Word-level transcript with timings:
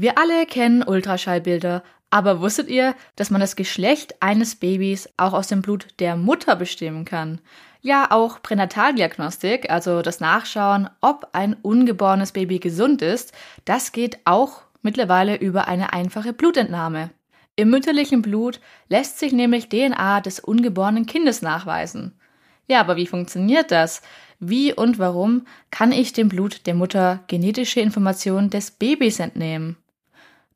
Wir 0.00 0.16
alle 0.16 0.46
kennen 0.46 0.84
Ultraschallbilder, 0.84 1.82
aber 2.08 2.40
wusstet 2.40 2.68
ihr, 2.68 2.94
dass 3.16 3.30
man 3.30 3.40
das 3.40 3.56
Geschlecht 3.56 4.14
eines 4.22 4.54
Babys 4.54 5.08
auch 5.16 5.32
aus 5.32 5.48
dem 5.48 5.60
Blut 5.60 5.88
der 5.98 6.14
Mutter 6.14 6.54
bestimmen 6.54 7.04
kann? 7.04 7.40
Ja, 7.80 8.12
auch 8.12 8.40
Pränataldiagnostik, 8.40 9.70
also 9.70 10.00
das 10.02 10.20
Nachschauen, 10.20 10.88
ob 11.00 11.30
ein 11.32 11.56
ungeborenes 11.62 12.30
Baby 12.30 12.60
gesund 12.60 13.02
ist, 13.02 13.32
das 13.64 13.90
geht 13.90 14.20
auch 14.24 14.62
mittlerweile 14.82 15.34
über 15.34 15.66
eine 15.66 15.92
einfache 15.92 16.32
Blutentnahme. 16.32 17.10
Im 17.56 17.70
mütterlichen 17.70 18.22
Blut 18.22 18.60
lässt 18.88 19.18
sich 19.18 19.32
nämlich 19.32 19.68
DNA 19.68 20.20
des 20.20 20.38
ungeborenen 20.38 21.06
Kindes 21.06 21.42
nachweisen. 21.42 22.12
Ja, 22.68 22.78
aber 22.78 22.94
wie 22.94 23.08
funktioniert 23.08 23.72
das? 23.72 24.02
Wie 24.38 24.72
und 24.72 25.00
warum 25.00 25.44
kann 25.72 25.90
ich 25.90 26.12
dem 26.12 26.28
Blut 26.28 26.68
der 26.68 26.74
Mutter 26.74 27.18
genetische 27.26 27.80
Informationen 27.80 28.50
des 28.50 28.70
Babys 28.70 29.18
entnehmen? 29.18 29.76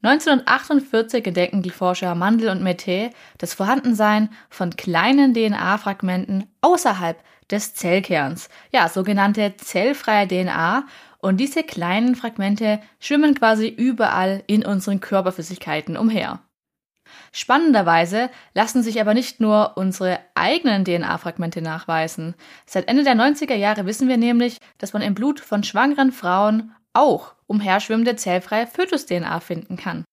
1948 0.03 1.27
entdecken 1.27 1.63
die 1.63 1.71
Forscher 1.71 2.15
Mandel 2.17 2.49
und 2.49 2.63
Mette 2.63 3.11
das 3.39 3.55
Vorhandensein 3.55 4.31
von 4.51 4.75
kleinen 4.77 5.33
DNA-Fragmenten 5.33 6.49
außerhalb 6.61 7.23
des 7.51 7.75
Zellkerns, 7.75 8.49
ja, 8.73 8.89
sogenannte 8.89 9.55
zellfreie 9.57 10.27
DNA. 10.27 10.87
Und 11.19 11.37
diese 11.37 11.63
kleinen 11.63 12.17
Fragmente 12.17 12.81
schwimmen 12.99 13.35
quasi 13.35 13.69
überall 13.69 14.43
in 14.49 14.65
unseren 14.67 14.99
Körperflüssigkeiten 14.99 15.97
umher. 15.97 16.41
Spannenderweise 17.31 18.31
lassen 18.55 18.83
sich 18.83 19.01
aber 19.01 19.15
nicht 19.15 19.39
nur 19.39 19.77
unsere 19.77 20.19
eigenen 20.35 20.85
DNA-Fragmente 20.85 21.63
nachweisen. 21.63 22.35
Seit 22.67 22.89
Ende 22.89 23.05
der 23.05 23.15
90er 23.15 23.55
Jahre 23.55 23.87
wissen 23.87 24.09
wir 24.09 24.17
nämlich, 24.17 24.59
dass 24.79 24.95
man 24.95 25.03
im 25.03 25.15
Blut 25.15 25.39
von 25.39 25.63
schwangeren 25.63 26.11
Frauen 26.11 26.75
auch 26.93 27.35
umherschwimmende 27.53 28.17
zellfreie 28.17 28.67
Fötus-DNA 28.67 29.39
finden 29.41 29.77
kann. 29.77 30.05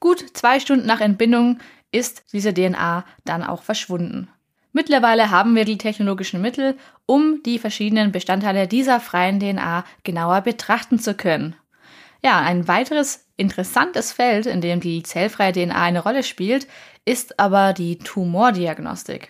Gut 0.00 0.24
zwei 0.34 0.58
Stunden 0.60 0.86
nach 0.86 1.00
Entbindung 1.00 1.60
ist 1.92 2.24
diese 2.32 2.52
DNA 2.52 3.04
dann 3.24 3.44
auch 3.44 3.62
verschwunden. 3.62 4.28
Mittlerweile 4.72 5.30
haben 5.30 5.54
wir 5.54 5.64
die 5.64 5.78
technologischen 5.78 6.42
Mittel, 6.42 6.76
um 7.06 7.40
die 7.44 7.60
verschiedenen 7.60 8.10
Bestandteile 8.10 8.66
dieser 8.66 8.98
freien 8.98 9.38
DNA 9.38 9.84
genauer 10.02 10.40
betrachten 10.40 10.98
zu 10.98 11.14
können. 11.14 11.54
Ja, 12.24 12.40
ein 12.40 12.66
weiteres 12.66 13.28
interessantes 13.36 14.12
Feld, 14.12 14.46
in 14.46 14.60
dem 14.60 14.80
die 14.80 15.04
zellfreie 15.04 15.52
DNA 15.52 15.80
eine 15.80 16.02
Rolle 16.02 16.24
spielt, 16.24 16.66
ist 17.04 17.38
aber 17.38 17.72
die 17.72 17.98
Tumordiagnostik. 17.98 19.28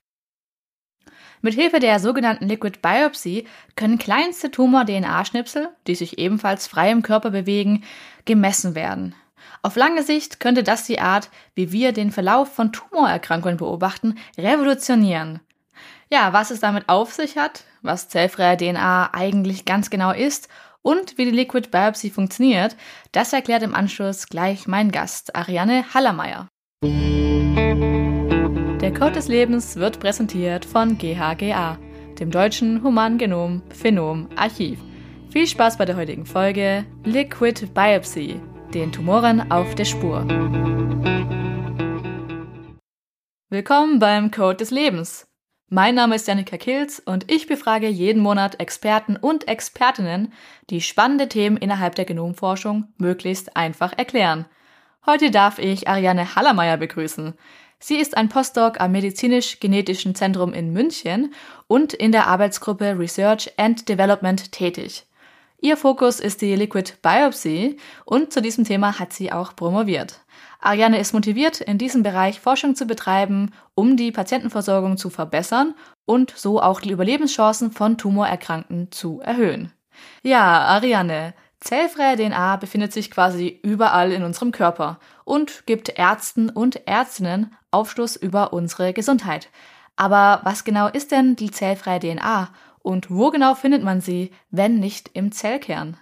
Mithilfe 1.45 1.79
der 1.79 2.01
sogenannten 2.01 2.49
Liquid 2.49 2.79
Biopsy 2.81 3.47
können 3.77 3.99
kleinste 3.99 4.51
Tumor-DNA-Schnipsel, 4.51 5.69
die 5.87 5.95
sich 5.95 6.19
ebenfalls 6.19 6.67
frei 6.67 6.91
im 6.91 7.03
Körper 7.03 7.31
bewegen, 7.31 7.85
gemessen 8.25 8.75
werden. 8.75 9.15
Auf 9.61 9.77
lange 9.77 10.03
Sicht 10.03 10.41
könnte 10.41 10.63
das 10.63 10.87
die 10.87 11.01
Art, 11.01 11.29
wie 11.55 11.71
wir 11.71 11.93
den 11.93 12.13
Verlauf 12.13 12.55
von 12.55 12.73
Tumorerkrankungen 12.73 13.59
beobachten, 13.59 14.17
revolutionieren. 14.39 15.41
Ja, 16.11 16.33
was 16.33 16.51
es 16.51 16.61
damit 16.61 16.89
auf 16.89 17.13
sich 17.13 17.37
hat, 17.37 17.65
was 17.83 18.09
zellfreie 18.09 18.57
DNA 18.57 19.13
eigentlich 19.13 19.67
ganz 19.67 19.91
genau 19.91 20.13
ist 20.13 20.49
und 20.81 21.19
wie 21.19 21.27
die 21.27 21.31
Liquid 21.31 21.69
Biopsy 21.71 22.09
funktioniert, 22.09 22.75
das 23.13 23.35
erklärt 23.35 23.63
im 23.63 23.75
Anschluss 23.75 24.29
gleich 24.29 24.67
mein 24.67 24.91
Gast, 24.91 25.37
Ariane 25.37 25.85
Hallermeier. 25.93 26.49
Der 28.85 28.93
Code 28.93 29.13
des 29.13 29.29
Lebens 29.29 29.77
wird 29.77 29.99
präsentiert 29.99 30.67
von 30.67 30.99
GHGA, 30.99 31.79
dem 32.19 32.31
deutschen 32.31 32.83
Humangenom 32.83 33.63
Phenom 33.71 34.29
Archiv. 34.37 34.79
Viel 35.31 35.47
Spaß 35.47 35.79
bei 35.79 35.87
der 35.87 35.97
heutigen 35.97 36.27
Folge 36.27 36.85
Liquid 37.03 37.69
Biopsy, 37.73 38.39
den 38.75 38.93
Tumoren 38.93 39.51
auf 39.51 39.75
der 39.75 39.87
Spur. 39.87 40.29
Willkommen 43.49 44.01
beim 44.01 44.31
Code 44.31 44.57
des 44.57 44.71
Lebens. 44.71 45.29
Mein 45.71 45.95
Name 45.95 46.17
ist 46.17 46.29
Janika 46.29 46.59
Kilz 46.59 47.01
und 47.03 47.33
ich 47.33 47.47
befrage 47.47 47.89
jeden 47.89 48.21
Monat 48.21 48.61
Experten 48.61 49.17
und 49.17 49.49
Expertinnen, 49.49 50.31
die 50.69 50.83
spannende 50.83 51.31
Themen 51.31 51.57
innerhalb 51.57 51.95
der 51.95 52.05
Genomforschung 52.05 52.93
möglichst 52.99 53.57
einfach 53.57 53.97
erklären. 53.97 54.45
Heute 55.07 55.31
darf 55.31 55.59
ich 55.59 55.87
Ariane 55.87 56.35
Hallermeier 56.35 56.79
begrüßen. 56.79 57.35
Sie 57.87 57.97
ist 57.97 58.17
ein 58.17 58.31
Postdoc 58.31 58.81
am 58.81 58.93
Medizinisch-Genetischen 58.93 60.15
Zentrum 60.15 60.55
in 60.55 60.73
München 60.73 61.35
und 61.67 61.93
in 61.93 62.13
der 62.13 62.29
Arbeitsgruppe 62.29 62.99
Research 62.99 63.53
and 63.59 63.91
Development 63.91 64.53
tätig. 64.53 65.05
Ihr 65.61 65.77
Fokus 65.77 66.19
ist 66.19 66.41
die 66.41 66.57
Liquid 66.57 66.95
Biopsy 67.03 67.77
und 68.07 68.33
zu 68.33 68.41
diesem 68.41 68.65
Thema 68.65 68.99
hat 68.99 69.13
sie 69.13 69.33
auch 69.33 69.55
promoviert. 69.55 70.25
Ariane 70.61 70.99
ist 70.99 71.13
motiviert, 71.13 71.61
in 71.61 71.77
diesem 71.77 72.03
Bereich 72.03 72.41
Forschung 72.41 72.75
zu 72.75 72.87
betreiben, 72.87 73.51
um 73.75 73.99
die 73.99 74.13
Patientenversorgung 74.13 74.97
zu 74.97 75.11
verbessern 75.11 75.75
und 76.07 76.33
so 76.35 76.63
auch 76.63 76.81
die 76.81 76.91
Überlebenschancen 76.91 77.71
von 77.71 77.99
Tumorerkrankten 77.99 78.93
zu 78.93 79.21
erhöhen. 79.21 79.75
Ja, 80.23 80.63
Ariane, 80.63 81.35
Zellfreie 81.61 82.17
DNA 82.17 82.57
befindet 82.57 82.93
sich 82.93 83.11
quasi 83.11 83.61
überall 83.63 84.13
in 84.13 84.23
unserem 84.23 84.53
Körper 84.53 84.99
und 85.25 85.67
gibt 85.67 85.99
Ärzten 85.99 86.51
und 86.51 86.87
Ärztinnen 86.87 87.55
Aufschluss 87.71 88.17
über 88.17 88.53
unsere 88.53 88.93
Gesundheit. 88.93 89.49
Aber 89.97 90.41
was 90.45 90.65
genau 90.65 90.89
ist 90.89 91.13
denn 91.13 91.37
die 91.37 91.51
zellfreie 91.51 92.01
DNA 92.01 92.53
und 92.81 93.11
wo 93.11 93.31
genau 93.31 93.55
findet 93.55 93.83
man 93.83 94.01
sie, 94.01 94.31
wenn 94.51 94.79
nicht 94.79 95.11
im 95.15 95.33
Zellkern? 95.33 95.97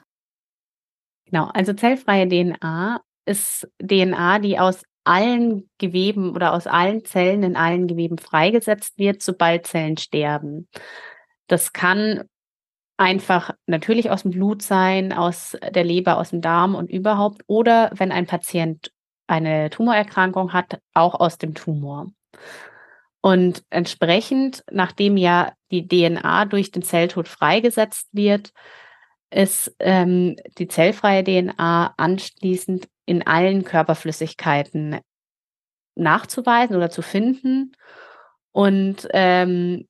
Genau, 1.26 1.48
also 1.54 1.72
zellfreie 1.72 2.28
DNA 2.28 3.00
ist 3.24 3.68
DNA, 3.80 4.38
die 4.40 4.58
aus 4.58 4.82
allen 5.04 5.68
Geweben 5.78 6.34
oder 6.34 6.52
aus 6.52 6.66
allen 6.66 7.04
Zellen 7.04 7.42
in 7.42 7.56
allen 7.56 7.86
Geweben 7.86 8.18
freigesetzt 8.18 8.98
wird, 8.98 9.22
sobald 9.22 9.66
Zellen 9.66 9.96
sterben. 9.96 10.68
Das 11.46 11.72
kann 11.72 12.28
einfach 12.96 13.50
natürlich 13.66 14.10
aus 14.10 14.22
dem 14.22 14.32
Blut 14.32 14.62
sein, 14.62 15.12
aus 15.12 15.56
der 15.74 15.84
Leber, 15.84 16.18
aus 16.18 16.30
dem 16.30 16.40
Darm 16.40 16.74
und 16.74 16.90
überhaupt. 16.90 17.42
Oder 17.46 17.90
wenn 17.94 18.12
ein 18.12 18.26
Patient 18.26 18.92
eine 19.26 19.70
Tumorerkrankung 19.70 20.52
hat, 20.52 20.80
auch 20.94 21.14
aus 21.14 21.38
dem 21.38 21.54
Tumor. 21.54 22.08
Und 23.20 23.62
entsprechend, 23.70 24.64
nachdem 24.70 25.16
ja 25.16 25.52
die 25.70 25.86
DNA 25.86 26.44
durch 26.46 26.70
den 26.70 26.82
Zelltod 26.82 27.28
freigesetzt 27.28 28.08
wird, 28.12 28.52
ist 29.30 29.74
ähm, 29.78 30.36
die 30.58 30.68
zellfreie 30.68 31.24
DNA 31.24 31.94
anschließend 31.96 32.88
in 33.06 33.26
allen 33.26 33.64
Körperflüssigkeiten 33.64 35.00
nachzuweisen 35.94 36.76
oder 36.76 36.90
zu 36.90 37.02
finden. 37.02 37.72
Und 38.50 39.08
ähm, 39.12 39.88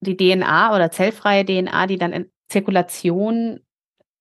die 0.00 0.16
DNA 0.16 0.74
oder 0.74 0.90
zellfreie 0.90 1.44
DNA, 1.44 1.86
die 1.86 1.98
dann 1.98 2.12
in 2.12 2.30
Zirkulation 2.48 3.60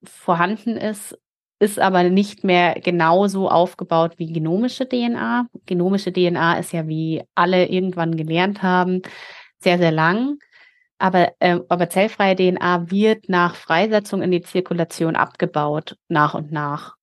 vorhanden 0.04 0.78
ist, 0.78 1.18
ist 1.60 1.80
aber 1.80 2.04
nicht 2.04 2.44
mehr 2.44 2.76
genauso 2.76 3.50
aufgebaut 3.50 4.14
wie 4.18 4.32
genomische 4.32 4.88
DNA. 4.88 5.48
Genomische 5.66 6.14
DNA 6.14 6.60
ist 6.60 6.72
ja, 6.74 6.88
wie 6.88 7.24
alle 7.36 7.68
irgendwann 7.68 8.16
gelernt 8.16 8.62
haben, 8.62 9.02
sehr, 9.60 9.78
sehr 9.78 9.92
lang. 9.92 10.38
Aber, 11.00 11.34
äh, 11.40 11.60
aber 11.70 11.90
zellfreie 11.90 12.36
DNA 12.36 12.90
wird 12.90 13.30
nach 13.30 13.56
Freisetzung 13.56 14.22
in 14.22 14.32
die 14.32 14.42
Zirkulation 14.42 15.16
abgebaut, 15.16 15.98
nach 16.08 16.34
und 16.34 16.52
nach. 16.52 16.96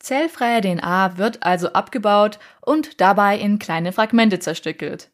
Zellfreie 0.00 0.60
DNA 0.60 1.16
wird 1.16 1.42
also 1.42 1.72
abgebaut 1.72 2.38
und 2.60 3.00
dabei 3.00 3.38
in 3.38 3.58
kleine 3.58 3.92
Fragmente 3.92 4.38
zerstückelt. 4.38 5.13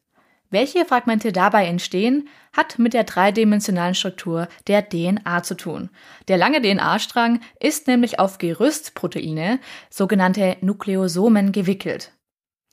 Welche 0.51 0.83
Fragmente 0.83 1.31
dabei 1.31 1.65
entstehen, 1.65 2.27
hat 2.51 2.77
mit 2.77 2.93
der 2.93 3.05
dreidimensionalen 3.05 3.95
Struktur 3.95 4.49
der 4.67 4.87
DNA 4.87 5.43
zu 5.43 5.55
tun. 5.55 5.89
Der 6.27 6.35
lange 6.37 6.61
DNA-Strang 6.61 7.39
ist 7.61 7.87
nämlich 7.87 8.19
auf 8.19 8.37
Gerüstproteine, 8.37 9.59
sogenannte 9.89 10.57
Nukleosomen, 10.59 11.53
gewickelt. 11.53 12.11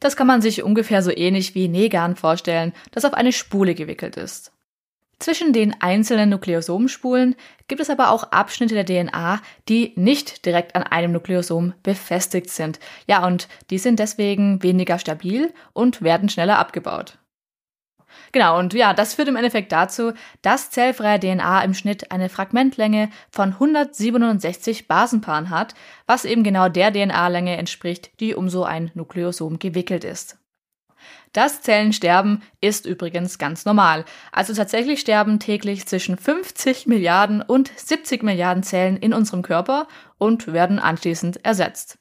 Das 0.01 0.17
kann 0.17 0.27
man 0.27 0.43
sich 0.43 0.65
ungefähr 0.65 1.03
so 1.03 1.17
ähnlich 1.17 1.55
wie 1.55 1.69
Negan 1.69 2.17
vorstellen, 2.17 2.73
das 2.91 3.05
auf 3.05 3.15
eine 3.15 3.33
Spule 3.33 3.77
gewickelt 3.77 4.17
ist. 4.17 4.53
Zwischen 5.21 5.53
den 5.53 5.81
einzelnen 5.81 6.31
Nukleosomspulen 6.31 7.37
gibt 7.67 7.81
es 7.81 7.91
aber 7.91 8.11
auch 8.11 8.25
Abschnitte 8.33 8.75
der 8.75 8.87
DNA, 8.87 9.41
die 9.69 9.93
nicht 9.97 10.47
direkt 10.47 10.75
an 10.75 10.85
einem 10.85 11.13
Nukleosom 11.13 11.75
befestigt 11.83 12.51
sind. 12.51 12.79
Ja, 13.07 13.25
und 13.27 13.49
die 13.71 13.79
sind 13.79 13.99
deswegen 13.99 14.63
weniger 14.63 14.99
stabil 14.99 15.53
und 15.73 16.03
werden 16.03 16.29
schneller 16.29 16.59
abgebaut. 16.59 17.18
Genau, 18.33 18.59
und 18.59 18.75
ja, 18.75 18.95
das 18.95 19.15
führt 19.15 19.29
im 19.29 19.37
Endeffekt 19.37 19.73
dazu, 19.73 20.13
dass 20.43 20.71
zellfreie 20.71 21.21
DNA 21.21 21.63
im 21.63 21.75
Schnitt 21.75 22.11
eine 22.11 22.29
Fragmentlänge 22.29 23.11
von 23.31 23.55
167 23.55 24.89
Basenpaaren 24.89 25.51
hat, 25.51 25.75
was 26.07 26.25
eben 26.25 26.43
genau 26.43 26.69
der 26.69 26.93
DNA-Länge 26.93 27.57
entspricht, 27.57 28.21
die 28.21 28.35
um 28.35 28.49
so 28.49 28.65
ein 28.65 28.91
Nukleosom 28.95 29.59
gewickelt 29.59 30.05
ist. 30.05 30.39
Das 31.33 31.63
Zellensterben 31.63 32.43
ist 32.61 32.87
übrigens 32.87 33.39
ganz 33.39 33.65
normal. 33.65 34.05
Also 34.33 34.55
tatsächlich 34.55 35.01
sterben 35.01 35.39
täglich 35.39 35.87
zwischen 35.87 36.17
50 36.17 36.87
Milliarden 36.87 37.43
und 37.43 37.71
70 37.77 38.23
Milliarden 38.23 38.63
Zellen 38.63 38.97
in 38.97 39.13
unserem 39.13 39.43
Körper 39.43 39.87
und 40.17 40.53
werden 40.53 40.79
anschließend 40.79 41.45
ersetzt. 41.45 41.99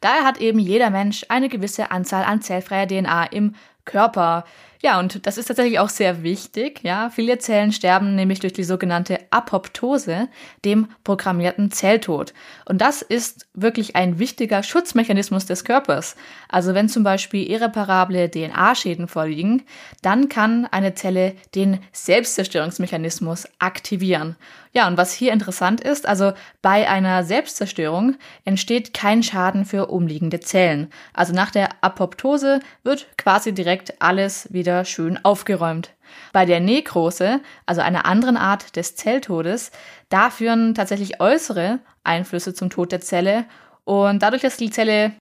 Daher 0.00 0.24
hat 0.24 0.38
eben 0.40 0.58
jeder 0.58 0.90
Mensch 0.90 1.24
eine 1.28 1.48
gewisse 1.48 1.90
Anzahl 1.90 2.24
an 2.24 2.42
zellfreier 2.42 2.86
DNA 2.86 3.24
im 3.26 3.54
Körper. 3.84 4.44
Ja, 4.84 4.98
und 4.98 5.26
das 5.26 5.38
ist 5.38 5.46
tatsächlich 5.46 5.78
auch 5.78 5.88
sehr 5.88 6.22
wichtig. 6.22 6.80
Ja, 6.82 7.08
viele 7.08 7.38
Zellen 7.38 7.72
sterben 7.72 8.14
nämlich 8.16 8.40
durch 8.40 8.52
die 8.52 8.64
sogenannte 8.64 9.18
Apoptose, 9.30 10.28
dem 10.66 10.88
programmierten 11.04 11.70
Zelltod. 11.70 12.34
Und 12.66 12.82
das 12.82 13.00
ist 13.00 13.46
wirklich 13.54 13.96
ein 13.96 14.18
wichtiger 14.18 14.62
Schutzmechanismus 14.62 15.46
des 15.46 15.64
Körpers. 15.64 16.16
Also 16.50 16.74
wenn 16.74 16.90
zum 16.90 17.02
Beispiel 17.02 17.50
irreparable 17.50 18.30
DNA-Schäden 18.30 19.08
vorliegen, 19.08 19.62
dann 20.02 20.28
kann 20.28 20.66
eine 20.66 20.94
Zelle 20.94 21.34
den 21.54 21.78
Selbstzerstörungsmechanismus 21.92 23.48
aktivieren. 23.58 24.36
Ja, 24.74 24.88
und 24.88 24.96
was 24.96 25.12
hier 25.12 25.32
interessant 25.32 25.80
ist, 25.80 26.04
also 26.04 26.32
bei 26.60 26.90
einer 26.90 27.22
Selbstzerstörung 27.22 28.16
entsteht 28.44 28.92
kein 28.92 29.22
Schaden 29.22 29.64
für 29.64 29.86
umliegende 29.86 30.40
Zellen. 30.40 30.90
Also 31.12 31.32
nach 31.32 31.52
der 31.52 31.68
Apoptose 31.80 32.58
wird 32.82 33.06
quasi 33.16 33.54
direkt 33.54 34.02
alles 34.02 34.52
wieder 34.52 34.73
schön 34.84 35.24
aufgeräumt. 35.24 35.90
Bei 36.32 36.46
der 36.46 36.60
Nekrose, 36.60 37.40
also 37.66 37.80
einer 37.80 38.06
anderen 38.06 38.36
Art 38.36 38.76
des 38.76 38.96
Zelltodes, 38.96 39.70
da 40.08 40.30
führen 40.30 40.74
tatsächlich 40.74 41.20
äußere 41.20 41.78
Einflüsse 42.02 42.54
zum 42.54 42.70
Tod 42.70 42.92
der 42.92 43.00
Zelle 43.00 43.44
und 43.84 44.22
dadurch, 44.22 44.42
dass 44.42 44.56
die 44.56 44.70
Zelle 44.70 45.12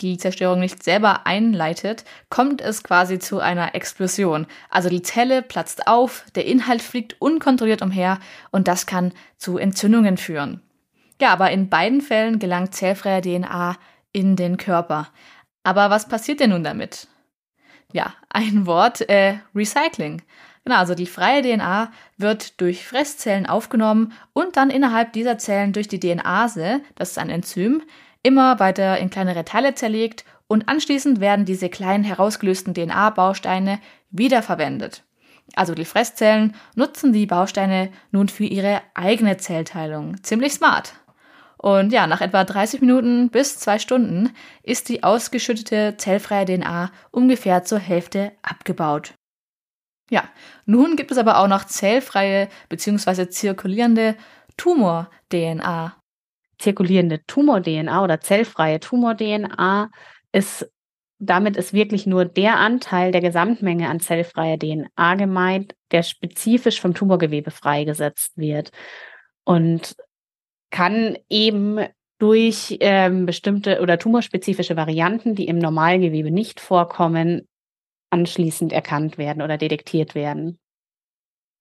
die 0.00 0.16
Zerstörung 0.16 0.60
nicht 0.60 0.82
selber 0.82 1.26
einleitet, 1.26 2.04
kommt 2.30 2.60
es 2.60 2.84
quasi 2.84 3.18
zu 3.18 3.40
einer 3.40 3.74
Explosion. 3.74 4.46
Also 4.70 4.88
die 4.88 5.02
Zelle 5.02 5.42
platzt 5.42 5.88
auf, 5.88 6.24
der 6.34 6.46
Inhalt 6.46 6.82
fliegt 6.82 7.20
unkontrolliert 7.20 7.82
umher 7.82 8.20
und 8.50 8.68
das 8.68 8.86
kann 8.86 9.12
zu 9.38 9.58
Entzündungen 9.58 10.16
führen. 10.16 10.62
Ja, 11.20 11.32
aber 11.32 11.50
in 11.50 11.68
beiden 11.68 12.00
Fällen 12.00 12.38
gelangt 12.38 12.74
zellfreie 12.74 13.22
DNA 13.22 13.76
in 14.12 14.36
den 14.36 14.56
Körper. 14.56 15.08
Aber 15.64 15.90
was 15.90 16.08
passiert 16.08 16.40
denn 16.40 16.50
nun 16.50 16.64
damit? 16.64 17.08
Ja, 17.92 18.14
ein 18.28 18.66
Wort, 18.66 19.08
äh, 19.08 19.38
Recycling. 19.54 20.22
Genau, 20.64 20.76
also 20.76 20.94
die 20.94 21.06
freie 21.06 21.40
DNA 21.40 21.90
wird 22.18 22.60
durch 22.60 22.86
Fresszellen 22.86 23.46
aufgenommen 23.46 24.12
und 24.34 24.56
dann 24.58 24.68
innerhalb 24.68 25.14
dieser 25.14 25.38
Zellen 25.38 25.72
durch 25.72 25.88
die 25.88 25.98
DNase, 25.98 26.82
das 26.96 27.12
ist 27.12 27.18
ein 27.18 27.30
Enzym, 27.30 27.82
immer 28.22 28.60
weiter 28.60 28.98
in 28.98 29.08
kleinere 29.08 29.46
Teile 29.46 29.74
zerlegt 29.74 30.26
und 30.46 30.68
anschließend 30.68 31.20
werden 31.20 31.46
diese 31.46 31.70
kleinen 31.70 32.04
herausgelösten 32.04 32.74
DNA-Bausteine 32.74 33.80
wiederverwendet. 34.10 35.04
Also 35.54 35.74
die 35.74 35.86
Fresszellen 35.86 36.54
nutzen 36.74 37.14
die 37.14 37.24
Bausteine 37.24 37.90
nun 38.10 38.28
für 38.28 38.44
ihre 38.44 38.82
eigene 38.92 39.38
Zellteilung. 39.38 40.22
Ziemlich 40.22 40.52
smart. 40.52 40.92
Und 41.58 41.92
ja, 41.92 42.06
nach 42.06 42.20
etwa 42.20 42.44
30 42.44 42.80
Minuten 42.80 43.30
bis 43.30 43.58
zwei 43.58 43.78
Stunden 43.78 44.32
ist 44.62 44.88
die 44.88 45.02
ausgeschüttete 45.02 45.96
zellfreie 45.98 46.44
DNA 46.44 46.90
ungefähr 47.10 47.64
zur 47.64 47.78
Hälfte 47.78 48.32
abgebaut. 48.42 49.14
Ja, 50.10 50.24
nun 50.64 50.96
gibt 50.96 51.10
es 51.10 51.18
aber 51.18 51.38
auch 51.38 51.48
noch 51.48 51.64
zellfreie 51.64 52.48
bzw. 52.68 53.28
zirkulierende 53.28 54.16
Tumor-DNA 54.56 55.98
zirkulierende 56.58 57.24
Tumor-DNA 57.26 58.02
oder 58.02 58.20
zellfreie 58.20 58.80
Tumor-DNA 58.80 59.90
ist 60.32 60.70
damit 61.20 61.56
ist 61.56 61.72
wirklich 61.72 62.06
nur 62.06 62.24
der 62.24 62.58
Anteil 62.58 63.10
der 63.10 63.20
Gesamtmenge 63.20 63.88
an 63.88 63.98
zellfreier 63.98 64.56
DNA 64.56 65.16
gemeint, 65.16 65.74
der 65.90 66.04
spezifisch 66.04 66.80
vom 66.80 66.94
Tumorgewebe 66.94 67.50
freigesetzt 67.50 68.36
wird 68.36 68.70
und 69.42 69.96
kann 70.70 71.16
eben 71.28 71.78
durch 72.18 72.76
ähm, 72.80 73.26
bestimmte 73.26 73.80
oder 73.80 73.98
tumorspezifische 73.98 74.76
Varianten, 74.76 75.34
die 75.34 75.46
im 75.46 75.58
Normalgewebe 75.58 76.30
nicht 76.30 76.60
vorkommen, 76.60 77.46
anschließend 78.10 78.72
erkannt 78.72 79.18
werden 79.18 79.42
oder 79.42 79.56
detektiert 79.56 80.14
werden. 80.14 80.58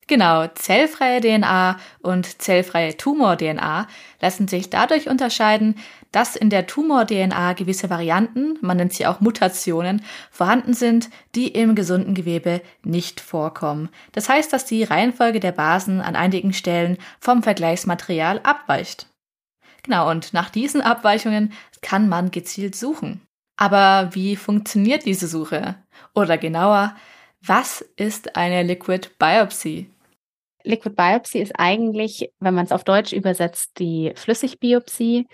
Genau, 0.09 0.47
zellfreie 0.47 1.19
DNA 1.19 1.77
und 2.01 2.41
zellfreie 2.41 2.95
Tumor-DNA 2.95 3.87
lassen 4.21 4.47
sich 4.47 4.69
dadurch 4.69 5.09
unterscheiden, 5.09 5.75
dass 6.13 6.37
in 6.37 6.49
der 6.49 6.65
Tumor-DNA 6.65 7.51
gewisse 7.53 7.89
Varianten, 7.89 8.57
man 8.61 8.77
nennt 8.77 8.93
sie 8.93 9.05
auch 9.05 9.19
Mutationen, 9.19 10.01
vorhanden 10.31 10.73
sind, 10.73 11.09
die 11.35 11.49
im 11.49 11.75
gesunden 11.75 12.13
Gewebe 12.13 12.61
nicht 12.83 13.19
vorkommen. 13.19 13.89
Das 14.13 14.29
heißt, 14.29 14.53
dass 14.53 14.63
die 14.63 14.85
Reihenfolge 14.85 15.41
der 15.41 15.51
Basen 15.51 15.99
an 15.99 16.15
einigen 16.15 16.53
Stellen 16.53 16.97
vom 17.19 17.43
Vergleichsmaterial 17.43 18.39
abweicht. 18.43 19.07
Genau, 19.83 20.09
und 20.09 20.31
nach 20.31 20.49
diesen 20.49 20.79
Abweichungen 20.79 21.51
kann 21.81 22.07
man 22.07 22.31
gezielt 22.31 22.75
suchen. 22.75 23.21
Aber 23.57 24.09
wie 24.13 24.37
funktioniert 24.37 25.05
diese 25.05 25.27
Suche? 25.27 25.75
Oder 26.15 26.37
genauer, 26.37 26.95
was 27.41 27.81
ist 27.97 28.37
eine 28.37 28.63
Liquid 28.63 29.09
Biopsy? 29.19 29.89
Liquid 30.67 30.95
Biopsy 30.95 31.39
ist 31.39 31.53
eigentlich, 31.57 32.31
wenn 32.39 32.53
man 32.53 32.65
es 32.65 32.71
auf 32.71 32.83
Deutsch 32.83 33.13
übersetzt, 33.13 33.79
die 33.79 34.11
Flüssigbiopsie. 34.15 35.27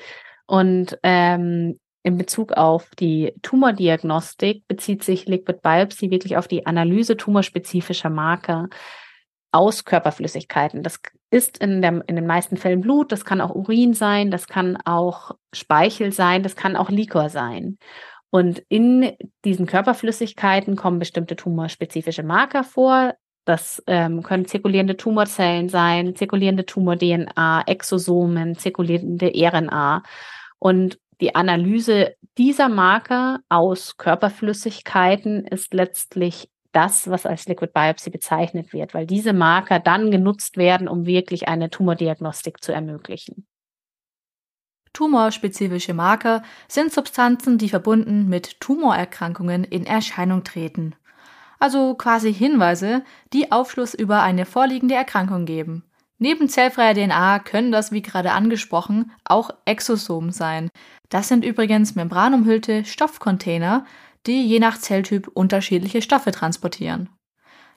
Und 0.45 0.97
ähm, 1.03 1.79
in 2.03 2.17
Bezug 2.17 2.53
auf 2.53 2.89
die 2.99 3.33
Tumordiagnostik 3.41 4.67
bezieht 4.67 5.03
sich 5.03 5.25
Liquid 5.25 5.59
Biopsy 5.61 6.11
wirklich 6.11 6.37
auf 6.37 6.47
die 6.47 6.65
Analyse 6.65 7.17
tumorspezifischer 7.17 8.09
Marker 8.09 8.67
aus 9.51 9.85
Körperflüssigkeiten. 9.85 10.83
Das 10.83 10.99
ist 11.29 11.59
in, 11.59 11.81
der, 11.81 12.03
in 12.07 12.15
den 12.15 12.27
meisten 12.27 12.57
Fällen 12.57 12.81
Blut, 12.81 13.11
das 13.11 13.23
kann 13.23 13.39
auch 13.39 13.55
Urin 13.55 13.93
sein, 13.93 14.31
das 14.31 14.47
kann 14.47 14.77
auch 14.83 15.31
Speichel 15.53 16.11
sein, 16.11 16.43
das 16.43 16.55
kann 16.55 16.75
auch 16.75 16.89
Likor 16.89 17.29
sein. 17.29 17.77
Und 18.29 18.63
in 18.67 19.13
diesen 19.45 19.67
Körperflüssigkeiten 19.67 20.75
kommen 20.75 20.97
bestimmte 20.97 21.35
tumorspezifische 21.35 22.23
Marker 22.23 22.63
vor. 22.63 23.13
Das 23.45 23.83
ähm, 23.87 24.23
können 24.23 24.45
zirkulierende 24.45 24.95
Tumorzellen 24.95 25.67
sein, 25.67 26.15
zirkulierende 26.15 26.65
Tumor-DNA, 26.65 27.63
Exosomen, 27.67 28.57
zirkulierende 28.57 29.31
RNA. 29.35 30.03
Und 30.59 30.97
die 31.19 31.35
Analyse 31.35 32.15
dieser 32.37 32.69
Marker 32.69 33.41
aus 33.49 33.97
Körperflüssigkeiten 33.97 35.45
ist 35.45 35.73
letztlich 35.73 36.49
das, 36.71 37.09
was 37.09 37.25
als 37.25 37.47
Liquid 37.47 37.71
Biopsy 37.73 38.09
bezeichnet 38.09 38.73
wird, 38.73 38.93
weil 38.93 39.05
diese 39.05 39.33
Marker 39.33 39.79
dann 39.79 40.09
genutzt 40.09 40.57
werden, 40.57 40.87
um 40.87 41.05
wirklich 41.05 41.47
eine 41.47 41.69
Tumordiagnostik 41.69 42.63
zu 42.63 42.71
ermöglichen. 42.71 43.45
Tumorspezifische 44.93 45.93
Marker 45.93 46.43
sind 46.67 46.91
Substanzen, 46.93 47.57
die 47.57 47.69
verbunden 47.69 48.29
mit 48.29 48.59
Tumorerkrankungen 48.59 49.63
in 49.63 49.85
Erscheinung 49.85 50.43
treten 50.43 50.95
also 51.63 51.93
quasi 51.95 52.33
Hinweise, 52.33 53.05
die 53.31 53.53
Aufschluss 53.53 53.93
über 53.93 54.21
eine 54.21 54.45
vorliegende 54.45 54.95
Erkrankung 54.95 55.45
geben. 55.45 55.85
Neben 56.17 56.49
zellfreier 56.49 56.93
DNA 56.93 57.39
können 57.39 57.71
das, 57.71 57.93
wie 57.93 58.01
gerade 58.01 58.33
angesprochen, 58.33 59.13
auch 59.23 59.49
Exosomen 59.63 60.33
sein. 60.33 60.69
Das 61.07 61.29
sind 61.29 61.45
übrigens 61.45 61.95
membranumhüllte 61.95 62.83
Stoffcontainer, 62.83 63.85
die 64.27 64.45
je 64.45 64.59
nach 64.59 64.77
Zelltyp 64.77 65.29
unterschiedliche 65.33 66.01
Stoffe 66.01 66.31
transportieren. 66.31 67.07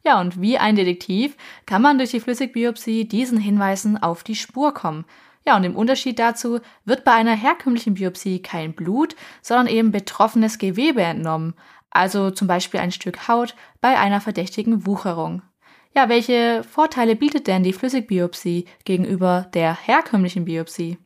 Ja, 0.05 0.21
und 0.21 0.40
wie 0.40 0.59
ein 0.59 0.75
Detektiv 0.75 1.37
kann 1.64 1.81
man 1.81 1.99
durch 1.99 2.11
die 2.11 2.21
Flüssigbiopsie 2.21 3.07
diesen 3.07 3.38
Hinweisen 3.38 4.02
auf 4.02 4.25
die 4.25 4.35
Spur 4.35 4.75
kommen. 4.75 5.05
Ja, 5.47 5.57
und 5.57 5.62
im 5.62 5.76
Unterschied 5.76 6.19
dazu 6.19 6.59
wird 6.85 7.05
bei 7.05 7.12
einer 7.12 7.37
herkömmlichen 7.37 7.95
Biopsie 7.95 8.43
kein 8.43 8.75
Blut, 8.75 9.14
sondern 9.43 9.69
eben 9.69 9.93
betroffenes 9.93 10.59
Gewebe 10.59 11.02
entnommen 11.02 11.55
also 11.97 12.31
zum 12.31 12.47
Beispiel 12.47 12.81
ein 12.81 12.93
Stück 12.93 13.29
Haut 13.29 13.55
bei 13.81 13.99
einer 13.99 14.21
verdächtigen 14.21 14.87
Wucherung. 14.87 15.43
Ja, 15.95 16.09
welche 16.09 16.62
Vorteile 16.62 17.17
bietet 17.17 17.47
denn 17.47 17.62
die 17.62 17.73
Flüssigbiopsie 17.73 18.67
gegenüber 18.85 19.50
der 19.55 19.75
herkömmlichen 19.75 20.45
Biopsie? 20.45 20.99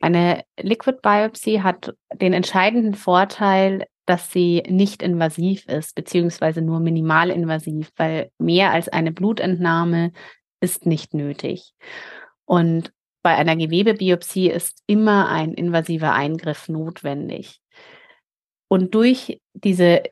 Eine 0.00 0.44
Liquid 0.60 1.00
Biopsie 1.02 1.62
hat 1.62 1.94
den 2.14 2.32
entscheidenden 2.32 2.94
Vorteil, 2.94 3.86
dass 4.06 4.30
sie 4.30 4.62
nicht 4.68 5.02
invasiv 5.02 5.66
ist, 5.66 5.96
beziehungsweise 5.96 6.62
nur 6.62 6.78
minimalinvasiv, 6.78 7.90
weil 7.96 8.30
mehr 8.38 8.70
als 8.70 8.88
eine 8.88 9.10
Blutentnahme 9.10 10.12
ist 10.60 10.86
nicht 10.86 11.12
nötig. 11.12 11.72
Und 12.44 12.92
bei 13.22 13.34
einer 13.34 13.56
Gewebebiopsie 13.56 14.48
ist 14.48 14.82
immer 14.86 15.28
ein 15.28 15.52
invasiver 15.54 16.12
Eingriff 16.12 16.68
notwendig. 16.68 17.60
Und 18.68 18.94
durch 18.94 19.40
diese 19.54 20.02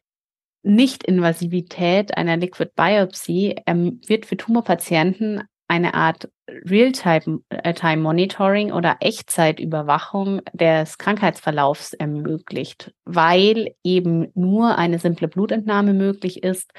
Nicht-Invasivität 0.62 2.16
einer 2.16 2.36
Liquid 2.36 2.70
Biopsy 2.75 3.56
ähm, 3.66 4.00
wird 4.06 4.26
für 4.26 4.36
Tumorpatienten 4.36 5.42
eine 5.68 5.94
Art 5.94 6.28
Real-Time-Monitoring 6.48 8.72
oder 8.72 8.96
Echtzeitüberwachung 9.00 10.42
des 10.52 10.98
Krankheitsverlaufs 10.98 11.92
ermöglicht, 11.92 12.92
weil 13.04 13.75
eben 13.82 14.30
nur 14.34 14.78
eine 14.78 14.98
simple 14.98 15.28
Blutentnahme 15.28 15.92
möglich 15.92 16.44
ist, 16.44 16.72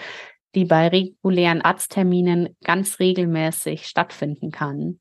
die 0.55 0.65
bei 0.65 0.87
regulären 0.87 1.61
Arztterminen 1.61 2.55
ganz 2.63 2.99
regelmäßig 2.99 3.85
stattfinden 3.87 4.51
kann. 4.51 4.99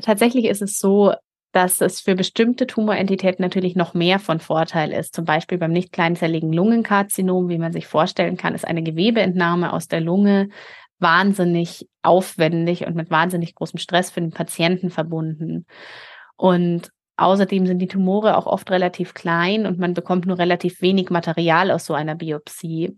Tatsächlich 0.00 0.46
ist 0.46 0.62
es 0.62 0.78
so, 0.78 1.12
dass 1.52 1.80
es 1.80 2.00
für 2.00 2.14
bestimmte 2.14 2.66
Tumorentitäten 2.66 3.42
natürlich 3.42 3.76
noch 3.76 3.94
mehr 3.94 4.18
von 4.18 4.40
Vorteil 4.40 4.90
ist. 4.92 5.14
Zum 5.14 5.24
Beispiel 5.24 5.58
beim 5.58 5.72
nicht 5.72 5.92
kleinzelligen 5.92 6.52
Lungenkarzinom, 6.52 7.48
wie 7.48 7.58
man 7.58 7.72
sich 7.72 7.86
vorstellen 7.86 8.36
kann, 8.36 8.54
ist 8.54 8.66
eine 8.66 8.82
Gewebeentnahme 8.82 9.72
aus 9.72 9.86
der 9.86 10.00
Lunge 10.00 10.48
wahnsinnig 10.98 11.88
aufwendig 12.02 12.86
und 12.86 12.94
mit 12.94 13.10
wahnsinnig 13.10 13.54
großem 13.54 13.78
Stress 13.78 14.10
für 14.10 14.20
den 14.20 14.30
Patienten 14.30 14.88
verbunden. 14.88 15.66
Und 16.36 16.90
außerdem 17.16 17.66
sind 17.66 17.80
die 17.80 17.88
Tumore 17.88 18.36
auch 18.36 18.46
oft 18.46 18.70
relativ 18.70 19.12
klein 19.12 19.66
und 19.66 19.78
man 19.78 19.94
bekommt 19.94 20.26
nur 20.26 20.38
relativ 20.38 20.80
wenig 20.80 21.10
Material 21.10 21.70
aus 21.70 21.84
so 21.84 21.94
einer 21.94 22.14
Biopsie. 22.14 22.96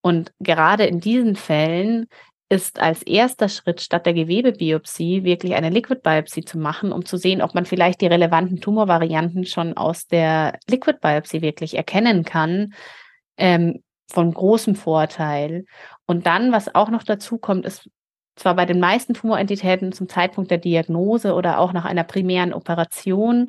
Und 0.00 0.32
gerade 0.40 0.84
in 0.84 1.00
diesen 1.00 1.36
Fällen 1.36 2.06
ist 2.52 2.80
als 2.80 3.02
erster 3.02 3.48
Schritt 3.48 3.80
statt 3.80 4.04
der 4.04 4.12
Gewebebiopsie 4.12 5.24
wirklich 5.24 5.54
eine 5.54 5.70
Liquid 5.70 6.02
Biopsie 6.02 6.44
zu 6.44 6.58
machen, 6.58 6.92
um 6.92 7.06
zu 7.06 7.16
sehen, 7.16 7.40
ob 7.40 7.54
man 7.54 7.64
vielleicht 7.64 8.02
die 8.02 8.06
relevanten 8.06 8.60
Tumorvarianten 8.60 9.46
schon 9.46 9.74
aus 9.74 10.06
der 10.06 10.58
Liquid 10.68 10.98
Biopsie 11.00 11.40
wirklich 11.40 11.78
erkennen 11.78 12.24
kann, 12.24 12.74
ähm, 13.38 13.82
von 14.06 14.34
großem 14.34 14.74
Vorteil. 14.74 15.64
Und 16.04 16.26
dann, 16.26 16.52
was 16.52 16.74
auch 16.74 16.90
noch 16.90 17.04
dazu 17.04 17.38
kommt, 17.38 17.64
ist 17.64 17.88
zwar 18.36 18.54
bei 18.54 18.66
den 18.66 18.80
meisten 18.80 19.14
Tumorentitäten 19.14 19.92
zum 19.92 20.10
Zeitpunkt 20.10 20.50
der 20.50 20.58
Diagnose 20.58 21.32
oder 21.32 21.58
auch 21.58 21.72
nach 21.72 21.86
einer 21.86 22.04
primären 22.04 22.52
Operation 22.52 23.48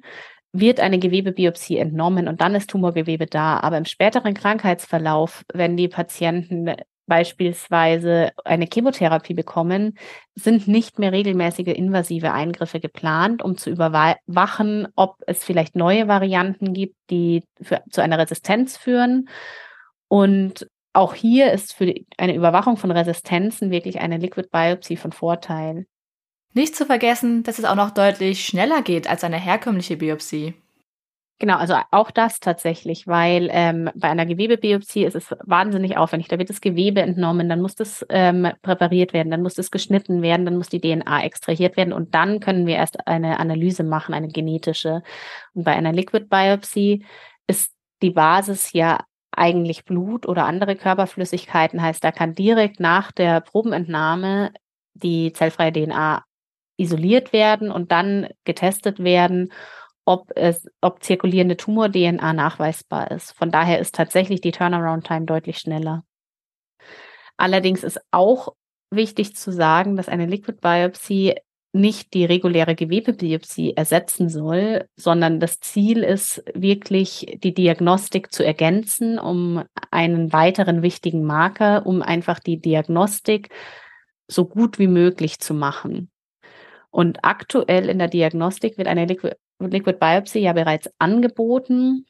wird 0.54 0.80
eine 0.80 1.00
Gewebebiopsie 1.00 1.78
entnommen 1.78 2.30
und 2.30 2.40
dann 2.40 2.56
ist 2.56 2.70
Tumorgewebe 2.70 3.26
da. 3.26 3.60
Aber 3.60 3.78
im 3.78 3.86
späteren 3.86 4.34
Krankheitsverlauf, 4.34 5.44
wenn 5.54 5.76
die 5.76 5.90
Patienten 5.90 6.74
beispielsweise 7.06 8.32
eine 8.46 8.68
Chemotherapie 8.72 9.34
bekommen, 9.34 9.98
sind 10.36 10.68
nicht 10.68 11.00
mehr 11.00 11.12
regelmäßige 11.12 11.68
invasive 11.68 12.32
Eingriffe 12.32 12.80
geplant, 12.80 13.42
um 13.42 13.58
zu 13.58 13.70
überwachen, 13.70 14.88
ob 14.96 15.18
es 15.28 15.44
vielleicht 15.44 15.76
neue 15.76 16.08
Varianten 16.08 16.74
gibt, 16.74 16.96
die 17.10 17.44
für, 17.62 17.84
zu 17.90 18.02
einer 18.02 18.18
Resistenz 18.18 18.78
führen. 18.78 19.30
Und 20.08 20.68
auch 20.94 21.16
hier 21.16 21.52
ist 21.52 21.74
für 21.74 21.94
eine 22.18 22.36
Überwachung 22.36 22.78
von 22.78 22.92
Resistenzen 22.92 23.72
wirklich 23.72 24.00
eine 24.00 24.18
Liquid 24.18 24.50
Biopsy 24.52 24.96
von 24.96 25.12
Vorteil. 25.12 25.86
Nicht 26.54 26.76
zu 26.76 26.86
vergessen, 26.86 27.42
dass 27.44 27.58
es 27.58 27.66
auch 27.66 27.76
noch 27.76 27.92
deutlich 27.92 28.46
schneller 28.46 28.84
geht 28.84 29.10
als 29.10 29.24
eine 29.24 29.40
herkömmliche 29.40 29.98
Biopsie. 29.98 30.54
Genau, 31.40 31.58
also 31.58 31.76
auch 31.92 32.12
das 32.12 32.40
tatsächlich, 32.40 33.08
weil 33.08 33.50
ähm, 33.52 33.90
bei 33.96 34.08
einer 34.10 34.26
Gewebebiopsie 34.26 35.04
ist 35.04 35.16
es 35.16 35.36
wahnsinnig 35.44 35.98
aufwendig. 35.98 36.28
Da 36.30 36.38
wird 36.38 36.50
das 36.50 36.62
Gewebe 36.62 37.02
entnommen, 37.02 37.50
dann 37.50 37.60
muss 37.62 37.76
das 37.76 38.06
ähm, 38.10 38.48
präpariert 38.62 39.14
werden, 39.14 39.32
dann 39.32 39.42
muss 39.42 39.56
das 39.56 39.72
geschnitten 39.72 40.22
werden, 40.22 40.46
dann 40.46 40.56
muss 40.58 40.70
die 40.70 40.80
DNA 40.80 41.24
extrahiert 41.24 41.76
werden 41.76 41.92
und 41.92 42.14
dann 42.14 42.40
können 42.40 42.66
wir 42.68 42.76
erst 42.76 43.08
eine 43.08 43.40
Analyse 43.40 43.84
machen, 43.84 44.14
eine 44.14 44.30
genetische. 44.30 45.02
Und 45.54 45.64
bei 45.66 45.74
einer 45.74 45.92
Liquid 45.92 46.28
Biopsie 46.30 47.04
ist 47.48 47.74
die 48.02 48.12
Basis 48.12 48.72
ja 48.74 49.00
eigentlich 49.32 49.86
Blut 49.86 50.28
oder 50.28 50.46
andere 50.46 50.76
Körperflüssigkeiten, 50.76 51.82
heißt, 51.82 52.04
da 52.04 52.12
kann 52.12 52.36
direkt 52.36 52.80
nach 52.80 53.12
der 53.12 53.42
Probenentnahme 53.42 54.52
die 54.94 55.34
zellfreie 55.34 55.74
DNA 55.74 56.24
isoliert 56.78 57.34
werden 57.34 57.72
und 57.72 57.92
dann 57.92 58.30
getestet 58.46 59.04
werden 59.04 59.52
ob 60.06 60.32
es, 60.36 60.68
ob 60.82 61.04
zirkulierende 61.04 61.58
Tumor-DNA 61.58 62.34
nachweisbar 62.34 63.12
ist. 63.12 63.32
Von 63.34 63.52
daher 63.52 63.80
ist 63.80 63.96
tatsächlich 63.96 64.42
die 64.42 64.52
Turnaround-Time 64.52 65.26
deutlich 65.26 65.60
schneller. 65.60 66.04
Allerdings 67.38 67.84
ist 67.84 68.00
auch 68.12 68.54
wichtig 68.92 69.36
zu 69.36 69.52
sagen, 69.52 69.96
dass 69.96 70.10
eine 70.10 70.26
Liquid 70.26 70.60
Biopsy 70.62 71.36
nicht 71.76 72.14
die 72.14 72.26
reguläre 72.26 72.76
Gewebebiopsie 72.76 73.74
ersetzen 73.76 74.30
soll, 74.30 74.88
sondern 74.96 75.40
das 75.40 75.60
Ziel 75.60 76.04
ist 76.04 76.44
wirklich, 76.54 77.40
die 77.42 77.54
Diagnostik 77.54 78.32
zu 78.32 78.46
ergänzen, 78.46 79.18
um 79.18 79.64
einen 79.90 80.32
weiteren 80.32 80.84
wichtigen 80.84 81.24
Marker, 81.24 81.88
um 81.88 82.04
einfach 82.04 82.40
die 82.40 82.62
Diagnostik 82.62 83.50
so 84.28 84.46
gut 84.46 84.78
wie 84.78 84.88
möglich 84.88 85.40
zu 85.40 85.56
machen. 85.56 86.12
Und 86.94 87.18
aktuell 87.24 87.90
in 87.90 87.98
der 87.98 88.08
Diagnostik 88.08 88.78
wird 88.78 88.88
eine 88.88 89.06
Liquid 89.06 89.36
Liquid 89.60 89.98
Biopsy 89.98 90.40
ja 90.40 90.54
bereits 90.54 90.92
angeboten 91.00 92.06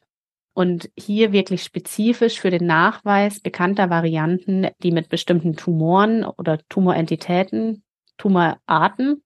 und 0.52 0.90
hier 0.94 1.32
wirklich 1.32 1.62
spezifisch 1.62 2.38
für 2.38 2.50
den 2.50 2.66
Nachweis 2.66 3.40
bekannter 3.40 3.88
Varianten, 3.88 4.68
die 4.82 4.92
mit 4.92 5.08
bestimmten 5.08 5.56
Tumoren 5.56 6.24
oder 6.24 6.58
Tumorentitäten, 6.68 7.82
Tumorarten 8.18 9.22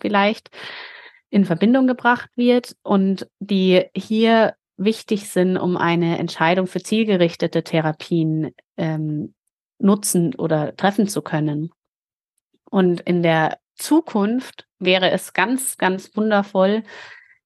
vielleicht 0.00 0.50
in 1.30 1.46
Verbindung 1.46 1.88
gebracht 1.88 2.30
wird 2.36 2.76
und 2.84 3.26
die 3.40 3.86
hier 3.96 4.54
wichtig 4.76 5.28
sind, 5.28 5.56
um 5.56 5.76
eine 5.76 6.18
Entscheidung 6.18 6.68
für 6.68 6.80
zielgerichtete 6.80 7.64
Therapien 7.64 8.54
ähm, 8.76 9.34
nutzen 9.78 10.36
oder 10.36 10.76
treffen 10.76 11.08
zu 11.08 11.22
können. 11.22 11.70
Und 12.70 13.00
in 13.00 13.22
der 13.22 13.58
Zukunft 13.74 14.66
wäre 14.84 15.10
es 15.10 15.32
ganz, 15.32 15.78
ganz 15.78 16.16
wundervoll, 16.16 16.82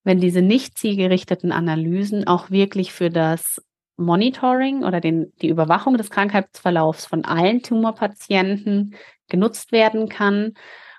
wenn 0.04 0.20
diese 0.20 0.42
nicht 0.42 0.78
zielgerichteten 0.78 1.52
Analysen 1.52 2.26
auch 2.26 2.50
wirklich 2.50 2.92
für 2.92 3.10
das 3.10 3.60
Monitoring 3.96 4.84
oder 4.84 5.00
den, 5.00 5.32
die 5.42 5.48
Überwachung 5.48 5.96
des 5.96 6.10
Krankheitsverlaufs 6.10 7.06
von 7.06 7.24
allen 7.24 7.62
Tumorpatienten 7.62 8.94
genutzt 9.28 9.72
werden 9.72 10.08
kann 10.08 10.54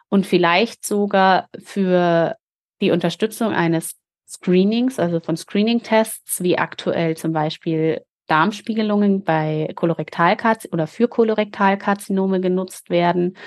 und 0.10 0.26
vielleicht 0.26 0.86
sogar 0.86 1.48
für 1.64 2.36
die 2.82 2.92
Unterstützung 2.92 3.54
eines 3.54 3.96
Screenings, 4.28 5.00
also 5.00 5.20
von 5.20 5.38
Screening-Tests, 5.38 6.44
wie 6.44 6.58
aktuell 6.58 7.16
zum 7.16 7.32
Beispiel 7.32 8.02
Darmspiegelungen 8.28 9.24
bei 9.24 9.72
Kolorektalkarzinome 9.76 10.74
oder 10.74 10.88
für 10.88 11.08
Kolorektalkarzinome 11.08 12.42
genutzt 12.42 12.90
werden 12.90 13.38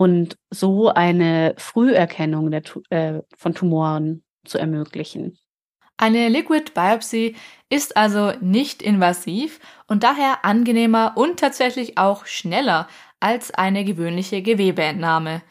und 0.00 0.38
so 0.48 0.88
eine 0.88 1.54
Früherkennung 1.58 2.50
der, 2.50 2.62
äh, 2.88 3.20
von 3.36 3.52
Tumoren 3.52 4.24
zu 4.46 4.56
ermöglichen. 4.56 5.36
Eine 5.98 6.30
Liquid 6.30 6.72
Biopsy 6.72 7.36
ist 7.68 7.98
also 7.98 8.32
nicht 8.40 8.80
invasiv 8.80 9.60
und 9.88 10.02
daher 10.02 10.46
angenehmer 10.46 11.12
und 11.16 11.38
tatsächlich 11.38 11.98
auch 11.98 12.24
schneller 12.24 12.88
als 13.20 13.52
eine 13.52 13.84
gewöhnliche 13.84 14.40
Gewebeentnahme. 14.40 15.42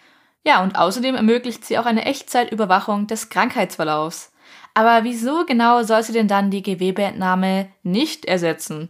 Ja, 0.43 0.63
und 0.63 0.79
außerdem 0.79 1.13
ermöglicht 1.13 1.63
sie 1.63 1.77
auch 1.77 1.85
eine 1.85 2.05
Echtzeitüberwachung 2.05 3.05
des 3.05 3.29
Krankheitsverlaufs. 3.29 4.33
Aber 4.73 5.03
wieso 5.03 5.45
genau 5.45 5.83
soll 5.83 6.01
sie 6.01 6.13
denn 6.13 6.27
dann 6.27 6.49
die 6.49 6.63
Gewebeentnahme 6.63 7.69
nicht 7.83 8.25
ersetzen? 8.25 8.89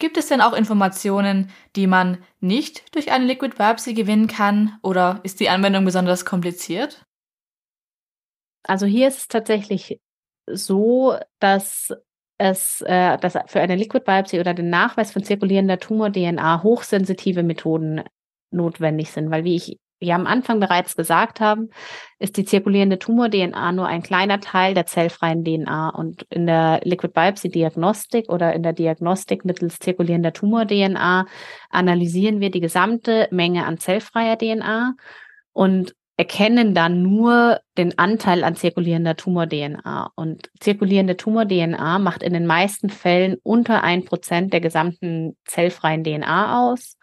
Gibt 0.00 0.16
es 0.16 0.28
denn 0.28 0.40
auch 0.40 0.54
Informationen, 0.54 1.50
die 1.76 1.86
man 1.86 2.24
nicht 2.40 2.94
durch 2.94 3.12
eine 3.12 3.26
Liquid 3.26 3.54
Biopsy 3.56 3.92
gewinnen 3.92 4.28
kann 4.28 4.78
oder 4.82 5.20
ist 5.24 5.40
die 5.40 5.50
Anwendung 5.50 5.84
besonders 5.84 6.24
kompliziert? 6.24 7.04
Also 8.64 8.86
hier 8.86 9.08
ist 9.08 9.18
es 9.18 9.28
tatsächlich 9.28 10.00
so, 10.50 11.16
dass 11.38 11.92
es 12.38 12.80
äh, 12.80 13.18
dass 13.18 13.36
für 13.46 13.60
eine 13.60 13.76
Liquid 13.76 14.04
Biopsy 14.04 14.40
oder 14.40 14.54
den 14.54 14.70
Nachweis 14.70 15.12
von 15.12 15.22
zirkulierender 15.22 15.78
Tumor-DNA 15.78 16.62
hochsensitive 16.62 17.42
Methoden 17.42 18.02
notwendig 18.50 19.12
sind, 19.12 19.30
weil 19.30 19.44
wie 19.44 19.56
ich 19.56 19.76
ja 20.00 20.14
am 20.14 20.26
Anfang 20.26 20.60
bereits 20.60 20.96
gesagt 20.96 21.40
haben, 21.40 21.70
ist 22.18 22.36
die 22.36 22.44
zirkulierende 22.44 22.98
Tumor-DNA 22.98 23.72
nur 23.72 23.86
ein 23.86 24.02
kleiner 24.02 24.40
Teil 24.40 24.74
der 24.74 24.86
zellfreien 24.86 25.44
DNA. 25.44 25.90
Und 25.90 26.26
in 26.30 26.46
der 26.46 26.80
Liquid 26.84 27.12
Biopsy-Diagnostik 27.12 28.28
oder 28.28 28.54
in 28.54 28.62
der 28.62 28.72
Diagnostik 28.72 29.44
mittels 29.44 29.78
zirkulierender 29.78 30.32
Tumor-DNA 30.32 31.26
analysieren 31.68 32.40
wir 32.40 32.50
die 32.50 32.60
gesamte 32.60 33.28
Menge 33.30 33.66
an 33.66 33.78
zellfreier 33.78 34.38
DNA 34.38 34.94
und 35.52 35.94
erkennen 36.16 36.74
dann 36.74 37.02
nur 37.02 37.60
den 37.78 37.98
Anteil 37.98 38.44
an 38.44 38.54
zirkulierender 38.54 39.16
Tumor-DNA. 39.16 40.10
Und 40.16 40.50
zirkulierende 40.60 41.16
Tumor-DNA 41.16 41.98
macht 41.98 42.22
in 42.22 42.34
den 42.34 42.46
meisten 42.46 42.90
Fällen 42.90 43.38
unter 43.42 43.82
ein 43.82 44.04
Prozent 44.04 44.52
der 44.52 44.60
gesamten 44.60 45.38
zellfreien 45.46 46.04
DNA 46.04 46.60
aus. 46.60 46.98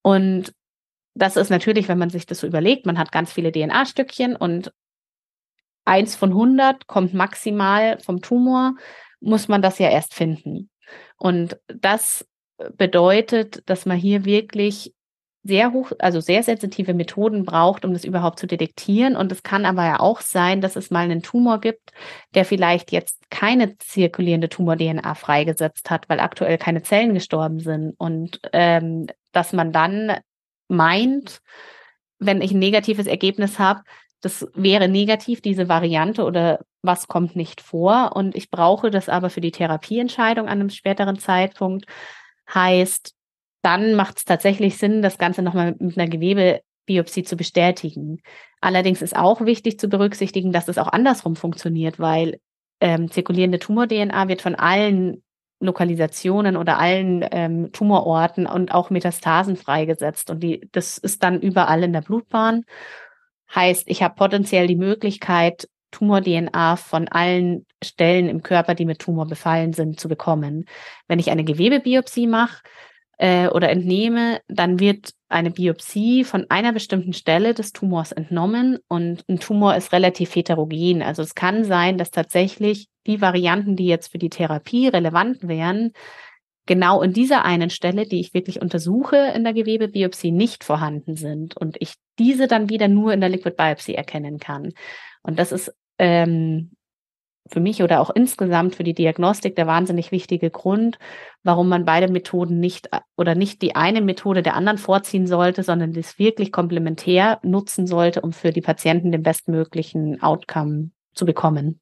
Und 0.00 0.54
das 1.14 1.36
ist 1.36 1.50
natürlich, 1.50 1.88
wenn 1.88 1.98
man 1.98 2.10
sich 2.10 2.26
das 2.26 2.40
so 2.40 2.46
überlegt, 2.46 2.86
man 2.86 2.98
hat 2.98 3.12
ganz 3.12 3.32
viele 3.32 3.52
DNA-Stückchen 3.52 4.36
und 4.36 4.72
eins 5.84 6.14
von 6.14 6.30
100 6.30 6.86
kommt 6.86 7.14
maximal 7.14 7.98
vom 8.00 8.20
Tumor, 8.20 8.74
muss 9.20 9.48
man 9.48 9.62
das 9.62 9.78
ja 9.78 9.90
erst 9.90 10.14
finden. 10.14 10.70
Und 11.16 11.58
das 11.66 12.26
bedeutet, 12.76 13.62
dass 13.66 13.86
man 13.86 13.96
hier 13.96 14.24
wirklich 14.24 14.94
sehr 15.42 15.72
hoch, 15.72 15.92
also 15.98 16.20
sehr 16.20 16.42
sensitive 16.42 16.92
Methoden 16.92 17.44
braucht, 17.44 17.84
um 17.86 17.94
das 17.94 18.04
überhaupt 18.04 18.38
zu 18.38 18.46
detektieren. 18.46 19.16
Und 19.16 19.32
es 19.32 19.42
kann 19.42 19.64
aber 19.64 19.84
ja 19.84 20.00
auch 20.00 20.20
sein, 20.20 20.60
dass 20.60 20.76
es 20.76 20.90
mal 20.90 21.04
einen 21.04 21.22
Tumor 21.22 21.60
gibt, 21.60 21.92
der 22.34 22.44
vielleicht 22.44 22.92
jetzt 22.92 23.18
keine 23.30 23.78
zirkulierende 23.78 24.50
Tumor-DNA 24.50 25.14
freigesetzt 25.14 25.88
hat, 25.88 26.08
weil 26.10 26.20
aktuell 26.20 26.58
keine 26.58 26.82
Zellen 26.82 27.14
gestorben 27.14 27.60
sind. 27.60 27.94
Und 27.96 28.40
ähm, 28.52 29.06
dass 29.32 29.54
man 29.54 29.72
dann 29.72 30.18
meint, 30.70 31.40
wenn 32.18 32.42
ich 32.42 32.52
ein 32.52 32.58
negatives 32.58 33.06
Ergebnis 33.06 33.58
habe, 33.58 33.82
das 34.20 34.46
wäre 34.54 34.88
negativ, 34.88 35.40
diese 35.40 35.68
Variante 35.68 36.24
oder 36.24 36.60
was 36.82 37.08
kommt 37.08 37.36
nicht 37.36 37.60
vor. 37.60 38.12
Und 38.14 38.34
ich 38.34 38.50
brauche 38.50 38.90
das 38.90 39.08
aber 39.08 39.30
für 39.30 39.40
die 39.40 39.50
Therapieentscheidung 39.52 40.46
an 40.46 40.60
einem 40.60 40.70
späteren 40.70 41.18
Zeitpunkt. 41.18 41.86
Heißt, 42.52 43.14
dann 43.62 43.94
macht 43.94 44.18
es 44.18 44.24
tatsächlich 44.24 44.76
Sinn, 44.76 45.02
das 45.02 45.18
Ganze 45.18 45.42
nochmal 45.42 45.74
mit 45.78 45.98
einer 45.98 46.08
Gewebebiopsie 46.08 47.22
zu 47.22 47.36
bestätigen. 47.36 48.20
Allerdings 48.60 49.00
ist 49.02 49.16
auch 49.16 49.40
wichtig 49.42 49.78
zu 49.78 49.88
berücksichtigen, 49.88 50.52
dass 50.52 50.68
es 50.68 50.78
auch 50.78 50.88
andersrum 50.88 51.36
funktioniert, 51.36 51.98
weil 51.98 52.40
ähm, 52.80 53.10
zirkulierende 53.10 53.58
Tumor-DNA 53.58 54.28
wird 54.28 54.42
von 54.42 54.54
allen 54.54 55.22
Lokalisationen 55.60 56.56
oder 56.56 56.78
allen 56.78 57.24
ähm, 57.30 57.70
Tumororten 57.72 58.46
und 58.46 58.72
auch 58.72 58.90
Metastasen 58.90 59.56
freigesetzt. 59.56 60.30
Und 60.30 60.42
die, 60.42 60.68
das 60.72 60.98
ist 60.98 61.22
dann 61.22 61.40
überall 61.40 61.82
in 61.82 61.92
der 61.92 62.00
Blutbahn. 62.00 62.64
Heißt, 63.54 63.84
ich 63.86 64.02
habe 64.02 64.14
potenziell 64.14 64.66
die 64.66 64.76
Möglichkeit, 64.76 65.68
Tumor-DNA 65.90 66.76
von 66.76 67.08
allen 67.08 67.66
Stellen 67.82 68.28
im 68.28 68.42
Körper, 68.42 68.74
die 68.74 68.86
mit 68.86 69.00
Tumor 69.00 69.26
befallen 69.26 69.72
sind, 69.72 69.98
zu 69.98 70.08
bekommen. 70.08 70.66
Wenn 71.08 71.18
ich 71.18 71.30
eine 71.30 71.44
Gewebebiopsie 71.44 72.26
mache 72.26 72.62
äh, 73.20 73.48
oder 73.48 73.68
entnehme, 73.68 74.40
dann 74.48 74.80
wird 74.80 75.12
eine 75.28 75.50
Biopsie 75.50 76.24
von 76.24 76.46
einer 76.48 76.72
bestimmten 76.72 77.12
Stelle 77.12 77.52
des 77.52 77.72
Tumors 77.72 78.12
entnommen 78.12 78.78
und 78.88 79.28
ein 79.28 79.38
Tumor 79.38 79.76
ist 79.76 79.92
relativ 79.92 80.34
heterogen. 80.34 81.02
Also 81.02 81.20
es 81.20 81.34
kann 81.34 81.64
sein, 81.64 81.98
dass 81.98 82.10
tatsächlich 82.10 82.88
die 83.06 83.20
Varianten, 83.20 83.76
die 83.76 83.86
jetzt 83.86 84.10
für 84.10 84.16
die 84.16 84.30
Therapie 84.30 84.88
relevant 84.88 85.46
wären, 85.46 85.92
genau 86.64 87.02
in 87.02 87.12
dieser 87.12 87.44
einen 87.44 87.68
Stelle, 87.68 88.06
die 88.06 88.20
ich 88.20 88.32
wirklich 88.32 88.62
untersuche 88.62 89.32
in 89.34 89.44
der 89.44 89.52
Gewebebiopsie, 89.52 90.32
nicht 90.32 90.64
vorhanden 90.64 91.14
sind 91.16 91.54
und 91.58 91.76
ich 91.78 91.96
diese 92.18 92.46
dann 92.46 92.70
wieder 92.70 92.88
nur 92.88 93.12
in 93.12 93.20
der 93.20 93.28
Liquid 93.28 93.54
Biopsy 93.54 93.92
erkennen 93.92 94.38
kann. 94.38 94.72
Und 95.22 95.38
das 95.38 95.52
ist 95.52 95.74
ähm, 95.98 96.70
für 97.50 97.60
mich 97.60 97.82
oder 97.82 98.00
auch 98.00 98.10
insgesamt 98.10 98.74
für 98.74 98.84
die 98.84 98.94
Diagnostik 98.94 99.56
der 99.56 99.66
wahnsinnig 99.66 100.12
wichtige 100.12 100.50
Grund, 100.50 100.98
warum 101.42 101.68
man 101.68 101.84
beide 101.84 102.10
Methoden 102.10 102.60
nicht 102.60 102.88
oder 103.16 103.34
nicht 103.34 103.62
die 103.62 103.74
eine 103.74 104.00
Methode 104.00 104.42
der 104.42 104.54
anderen 104.54 104.78
vorziehen 104.78 105.26
sollte, 105.26 105.62
sondern 105.62 105.92
das 105.92 106.18
wirklich 106.18 106.52
komplementär 106.52 107.40
nutzen 107.42 107.86
sollte, 107.86 108.20
um 108.20 108.32
für 108.32 108.50
die 108.50 108.60
Patienten 108.60 109.12
den 109.12 109.22
bestmöglichen 109.22 110.22
Outcome 110.22 110.90
zu 111.14 111.26
bekommen. 111.26 111.80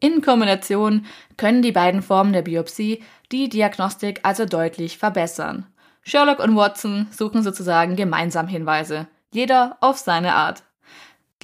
In 0.00 0.20
Kombination 0.20 1.06
können 1.36 1.62
die 1.62 1.72
beiden 1.72 2.02
Formen 2.02 2.32
der 2.32 2.42
Biopsie 2.42 3.02
die 3.32 3.48
Diagnostik 3.48 4.20
also 4.22 4.44
deutlich 4.44 4.98
verbessern. 4.98 5.66
Sherlock 6.02 6.40
und 6.40 6.56
Watson 6.56 7.06
suchen 7.10 7.42
sozusagen 7.42 7.96
gemeinsam 7.96 8.46
Hinweise, 8.46 9.08
jeder 9.32 9.78
auf 9.80 9.96
seine 9.96 10.34
Art. 10.34 10.62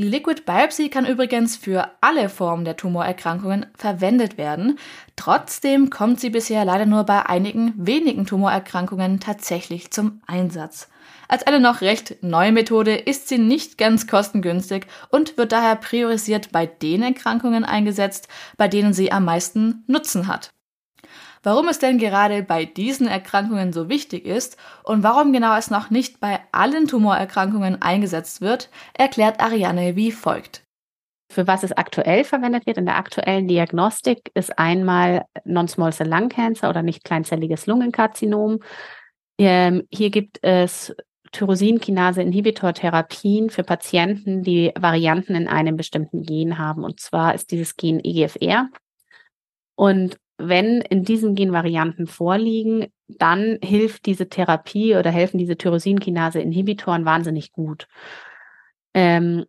Die 0.00 0.08
Liquid 0.08 0.46
Biopsy 0.46 0.88
kann 0.88 1.04
übrigens 1.04 1.58
für 1.58 1.90
alle 2.00 2.30
Formen 2.30 2.64
der 2.64 2.78
Tumorerkrankungen 2.78 3.66
verwendet 3.76 4.38
werden. 4.38 4.78
Trotzdem 5.14 5.90
kommt 5.90 6.20
sie 6.20 6.30
bisher 6.30 6.64
leider 6.64 6.86
nur 6.86 7.04
bei 7.04 7.26
einigen 7.26 7.74
wenigen 7.76 8.24
Tumorerkrankungen 8.24 9.20
tatsächlich 9.20 9.90
zum 9.90 10.22
Einsatz. 10.26 10.88
Als 11.28 11.46
eine 11.46 11.60
noch 11.60 11.82
recht 11.82 12.16
neue 12.22 12.50
Methode 12.50 12.96
ist 12.96 13.28
sie 13.28 13.36
nicht 13.36 13.76
ganz 13.76 14.06
kostengünstig 14.06 14.86
und 15.10 15.36
wird 15.36 15.52
daher 15.52 15.76
priorisiert 15.76 16.50
bei 16.50 16.64
den 16.64 17.02
Erkrankungen 17.02 17.66
eingesetzt, 17.66 18.28
bei 18.56 18.68
denen 18.68 18.94
sie 18.94 19.12
am 19.12 19.26
meisten 19.26 19.84
Nutzen 19.86 20.28
hat. 20.28 20.50
Warum 21.42 21.68
es 21.68 21.78
denn 21.78 21.98
gerade 21.98 22.42
bei 22.42 22.66
diesen 22.66 23.06
Erkrankungen 23.06 23.72
so 23.72 23.88
wichtig 23.88 24.26
ist 24.26 24.58
und 24.84 25.02
warum 25.02 25.32
genau 25.32 25.56
es 25.56 25.70
noch 25.70 25.88
nicht 25.88 26.20
bei 26.20 26.40
allen 26.52 26.86
Tumorerkrankungen 26.86 27.80
eingesetzt 27.80 28.42
wird, 28.42 28.68
erklärt 28.92 29.40
Ariane 29.40 29.96
wie 29.96 30.12
folgt. 30.12 30.62
Für 31.32 31.46
was 31.46 31.62
es 31.62 31.72
aktuell 31.72 32.24
verwendet 32.24 32.66
wird 32.66 32.76
in 32.76 32.84
der 32.86 32.96
aktuellen 32.96 33.46
Diagnostik 33.48 34.30
ist 34.34 34.58
einmal 34.58 35.24
Non-Small 35.44 35.92
Cell 35.92 36.08
Lung 36.08 36.28
Cancer 36.28 36.68
oder 36.68 36.82
nicht 36.82 37.04
kleinzelliges 37.04 37.66
Lungenkarzinom. 37.66 38.58
Ähm, 39.38 39.84
hier 39.90 40.10
gibt 40.10 40.40
es 40.42 40.92
Tyrosinkinase-Inhibitor-Therapien 41.32 43.50
für 43.50 43.62
Patienten, 43.62 44.42
die 44.42 44.72
Varianten 44.78 45.36
in 45.36 45.48
einem 45.48 45.76
bestimmten 45.76 46.22
Gen 46.24 46.58
haben. 46.58 46.84
Und 46.84 47.00
zwar 47.00 47.34
ist 47.34 47.50
dieses 47.52 47.76
Gen 47.76 48.00
EGFR. 48.02 48.68
Und 49.76 50.18
wenn 50.48 50.80
in 50.80 51.04
diesen 51.04 51.34
Genvarianten 51.34 52.06
vorliegen, 52.06 52.86
dann 53.08 53.58
hilft 53.62 54.06
diese 54.06 54.28
Therapie 54.28 54.96
oder 54.96 55.10
helfen 55.10 55.38
diese 55.38 55.56
Tyrosinkinase-Inhibitoren 55.56 57.04
wahnsinnig 57.04 57.52
gut. 57.52 57.88
Ähm, 58.94 59.46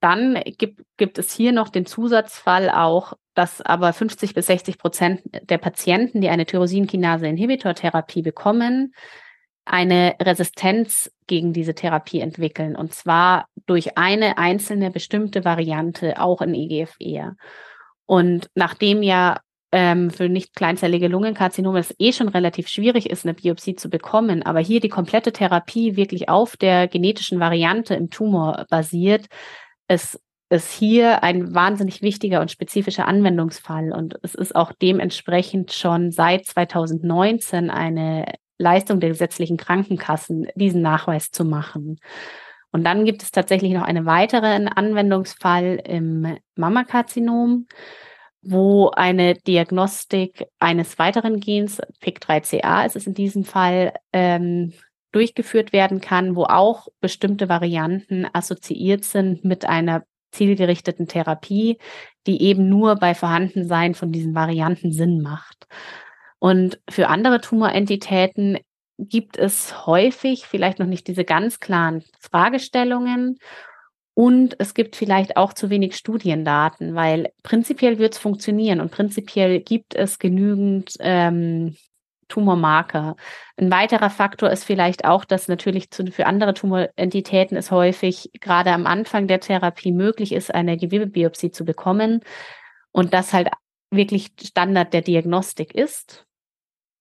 dann 0.00 0.40
gibt, 0.58 0.82
gibt 0.96 1.18
es 1.18 1.32
hier 1.32 1.52
noch 1.52 1.68
den 1.68 1.86
Zusatzfall 1.86 2.70
auch, 2.70 3.14
dass 3.34 3.62
aber 3.62 3.92
50 3.92 4.34
bis 4.34 4.46
60 4.46 4.78
Prozent 4.78 5.22
der 5.48 5.58
Patienten, 5.58 6.20
die 6.20 6.28
eine 6.28 6.44
Tyrosinkinase-Inhibitor-Therapie 6.44 8.22
bekommen, 8.22 8.94
eine 9.64 10.16
Resistenz 10.20 11.12
gegen 11.26 11.52
diese 11.52 11.74
Therapie 11.74 12.20
entwickeln. 12.20 12.74
Und 12.74 12.94
zwar 12.94 13.46
durch 13.66 13.96
eine 13.96 14.38
einzelne 14.38 14.90
bestimmte 14.90 15.44
Variante, 15.44 16.20
auch 16.20 16.42
in 16.42 16.54
EGFR. 16.54 17.36
Und 18.06 18.50
nachdem 18.54 19.02
ja 19.02 19.38
ähm, 19.72 20.10
für 20.10 20.28
nicht 20.28 20.54
kleinzellige 20.54 21.08
Lungenkarzinome 21.08 21.80
es 21.80 21.94
eh 21.98 22.12
schon 22.12 22.28
relativ 22.28 22.68
schwierig 22.68 23.10
ist, 23.10 23.24
eine 23.24 23.34
Biopsie 23.34 23.74
zu 23.74 23.88
bekommen, 23.88 24.42
aber 24.42 24.60
hier 24.60 24.80
die 24.80 24.90
komplette 24.90 25.32
Therapie 25.32 25.96
wirklich 25.96 26.28
auf 26.28 26.56
der 26.56 26.88
genetischen 26.88 27.40
Variante 27.40 27.94
im 27.94 28.10
Tumor 28.10 28.66
basiert, 28.68 29.26
es 29.88 30.20
ist 30.50 30.70
hier 30.70 31.22
ein 31.22 31.54
wahnsinnig 31.54 32.02
wichtiger 32.02 32.42
und 32.42 32.50
spezifischer 32.50 33.08
Anwendungsfall. 33.08 33.90
Und 33.92 34.16
es 34.22 34.34
ist 34.34 34.54
auch 34.54 34.72
dementsprechend 34.72 35.72
schon 35.72 36.10
seit 36.10 36.44
2019 36.44 37.70
eine 37.70 38.26
Leistung 38.58 39.00
der 39.00 39.08
gesetzlichen 39.08 39.56
Krankenkassen, 39.56 40.48
diesen 40.54 40.82
Nachweis 40.82 41.30
zu 41.30 41.44
machen. 41.44 41.98
Und 42.70 42.84
dann 42.84 43.04
gibt 43.04 43.22
es 43.22 43.30
tatsächlich 43.30 43.72
noch 43.72 43.82
einen 43.82 44.04
weiteren 44.04 44.68
Anwendungsfall 44.68 45.80
im 45.84 46.38
Mammakarzinom 46.56 47.66
wo 48.42 48.90
eine 48.90 49.34
Diagnostik 49.34 50.46
eines 50.58 50.98
weiteren 50.98 51.40
Gens, 51.40 51.80
PIK3CA 52.02 52.84
ist 52.84 52.96
es 52.96 53.06
in 53.06 53.14
diesem 53.14 53.44
Fall, 53.44 53.94
ähm, 54.12 54.72
durchgeführt 55.12 55.72
werden 55.72 56.00
kann, 56.00 56.34
wo 56.34 56.44
auch 56.44 56.88
bestimmte 57.00 57.48
Varianten 57.48 58.26
assoziiert 58.32 59.04
sind 59.04 59.44
mit 59.44 59.66
einer 59.66 60.04
zielgerichteten 60.32 61.06
Therapie, 61.06 61.78
die 62.26 62.42
eben 62.42 62.68
nur 62.68 62.96
bei 62.96 63.14
Vorhandensein 63.14 63.94
von 63.94 64.10
diesen 64.10 64.34
Varianten 64.34 64.90
Sinn 64.90 65.20
macht. 65.20 65.66
Und 66.38 66.80
für 66.88 67.08
andere 67.08 67.40
Tumorentitäten 67.40 68.58
gibt 68.98 69.36
es 69.36 69.86
häufig 69.86 70.46
vielleicht 70.46 70.78
noch 70.78 70.86
nicht 70.86 71.06
diese 71.06 71.24
ganz 71.24 71.60
klaren 71.60 72.02
Fragestellungen 72.18 73.38
und 74.14 74.56
es 74.58 74.74
gibt 74.74 74.96
vielleicht 74.96 75.36
auch 75.36 75.52
zu 75.52 75.70
wenig 75.70 75.96
Studiendaten, 75.96 76.94
weil 76.94 77.32
prinzipiell 77.42 77.98
wird 77.98 78.14
es 78.14 78.18
funktionieren 78.18 78.80
und 78.80 78.90
prinzipiell 78.90 79.60
gibt 79.60 79.94
es 79.94 80.18
genügend 80.18 80.96
ähm, 81.00 81.76
Tumormarker. 82.28 83.16
Ein 83.56 83.70
weiterer 83.70 84.10
Faktor 84.10 84.50
ist 84.50 84.64
vielleicht 84.64 85.04
auch, 85.04 85.24
dass 85.24 85.48
natürlich 85.48 85.90
zu, 85.90 86.06
für 86.10 86.26
andere 86.26 86.54
Tumorentitäten 86.54 87.56
es 87.56 87.70
häufig 87.70 88.30
gerade 88.40 88.72
am 88.72 88.86
Anfang 88.86 89.28
der 89.28 89.40
Therapie 89.40 89.92
möglich 89.92 90.32
ist, 90.32 90.54
eine 90.54 90.76
Gewebebiopsie 90.76 91.50
zu 91.50 91.64
bekommen 91.64 92.20
und 92.90 93.14
das 93.14 93.32
halt 93.32 93.48
wirklich 93.90 94.32
Standard 94.42 94.92
der 94.92 95.02
Diagnostik 95.02 95.74
ist. 95.74 96.26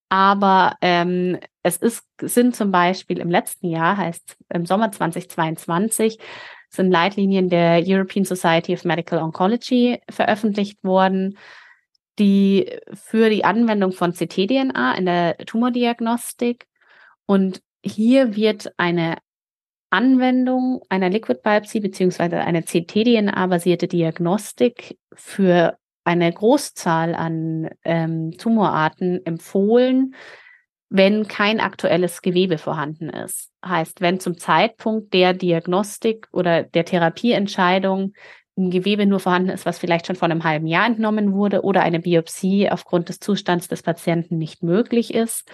Aber 0.09 0.75
ähm, 0.81 1.39
es 1.63 1.77
ist, 1.77 2.05
sind 2.21 2.55
zum 2.55 2.71
Beispiel 2.71 3.19
im 3.19 3.29
letzten 3.29 3.67
Jahr, 3.67 3.95
heißt 3.95 4.35
im 4.49 4.65
Sommer 4.65 4.91
2022, 4.91 6.19
sind 6.71 6.89
Leitlinien 6.89 7.49
der 7.49 7.83
European 7.85 8.25
Society 8.25 8.73
of 8.73 8.85
Medical 8.85 9.19
Oncology 9.19 9.99
veröffentlicht 10.09 10.83
worden, 10.83 11.37
die 12.17 12.71
für 12.93 13.29
die 13.29 13.43
Anwendung 13.43 13.91
von 13.91 14.13
CT-DNA 14.13 14.95
in 14.95 15.05
der 15.05 15.37
Tumordiagnostik. 15.37 16.65
Und 17.25 17.61
hier 17.83 18.35
wird 18.35 18.71
eine 18.77 19.17
Anwendung 19.89 20.81
einer 20.87 21.09
Liquid 21.09 21.41
Biopsy 21.43 21.81
beziehungsweise 21.81 22.37
eine 22.37 22.63
CT-DNA-basierte 22.63 23.87
Diagnostik 23.87 24.97
für 25.13 25.77
eine 26.03 26.31
Großzahl 26.31 27.13
an 27.13 27.69
ähm, 27.83 28.31
Tumorarten 28.37 29.25
empfohlen, 29.25 30.15
wenn 30.93 31.25
kein 31.25 31.61
aktuelles 31.61 32.21
Gewebe 32.21 32.57
vorhanden 32.57 33.09
ist. 33.09 33.49
Heißt, 33.65 34.01
wenn 34.01 34.19
zum 34.19 34.37
Zeitpunkt 34.37 35.13
der 35.13 35.33
Diagnostik 35.33 36.27
oder 36.33 36.63
der 36.63 36.83
Therapieentscheidung 36.83 38.13
ein 38.57 38.71
Gewebe 38.71 39.05
nur 39.05 39.21
vorhanden 39.21 39.51
ist, 39.51 39.65
was 39.65 39.79
vielleicht 39.79 40.05
schon 40.05 40.17
vor 40.17 40.29
einem 40.29 40.43
halben 40.43 40.67
Jahr 40.67 40.85
entnommen 40.85 41.31
wurde 41.31 41.61
oder 41.63 41.81
eine 41.81 42.01
Biopsie 42.01 42.69
aufgrund 42.69 43.07
des 43.07 43.21
Zustands 43.21 43.69
des 43.69 43.83
Patienten 43.83 44.37
nicht 44.37 44.63
möglich 44.63 45.13
ist, 45.13 45.49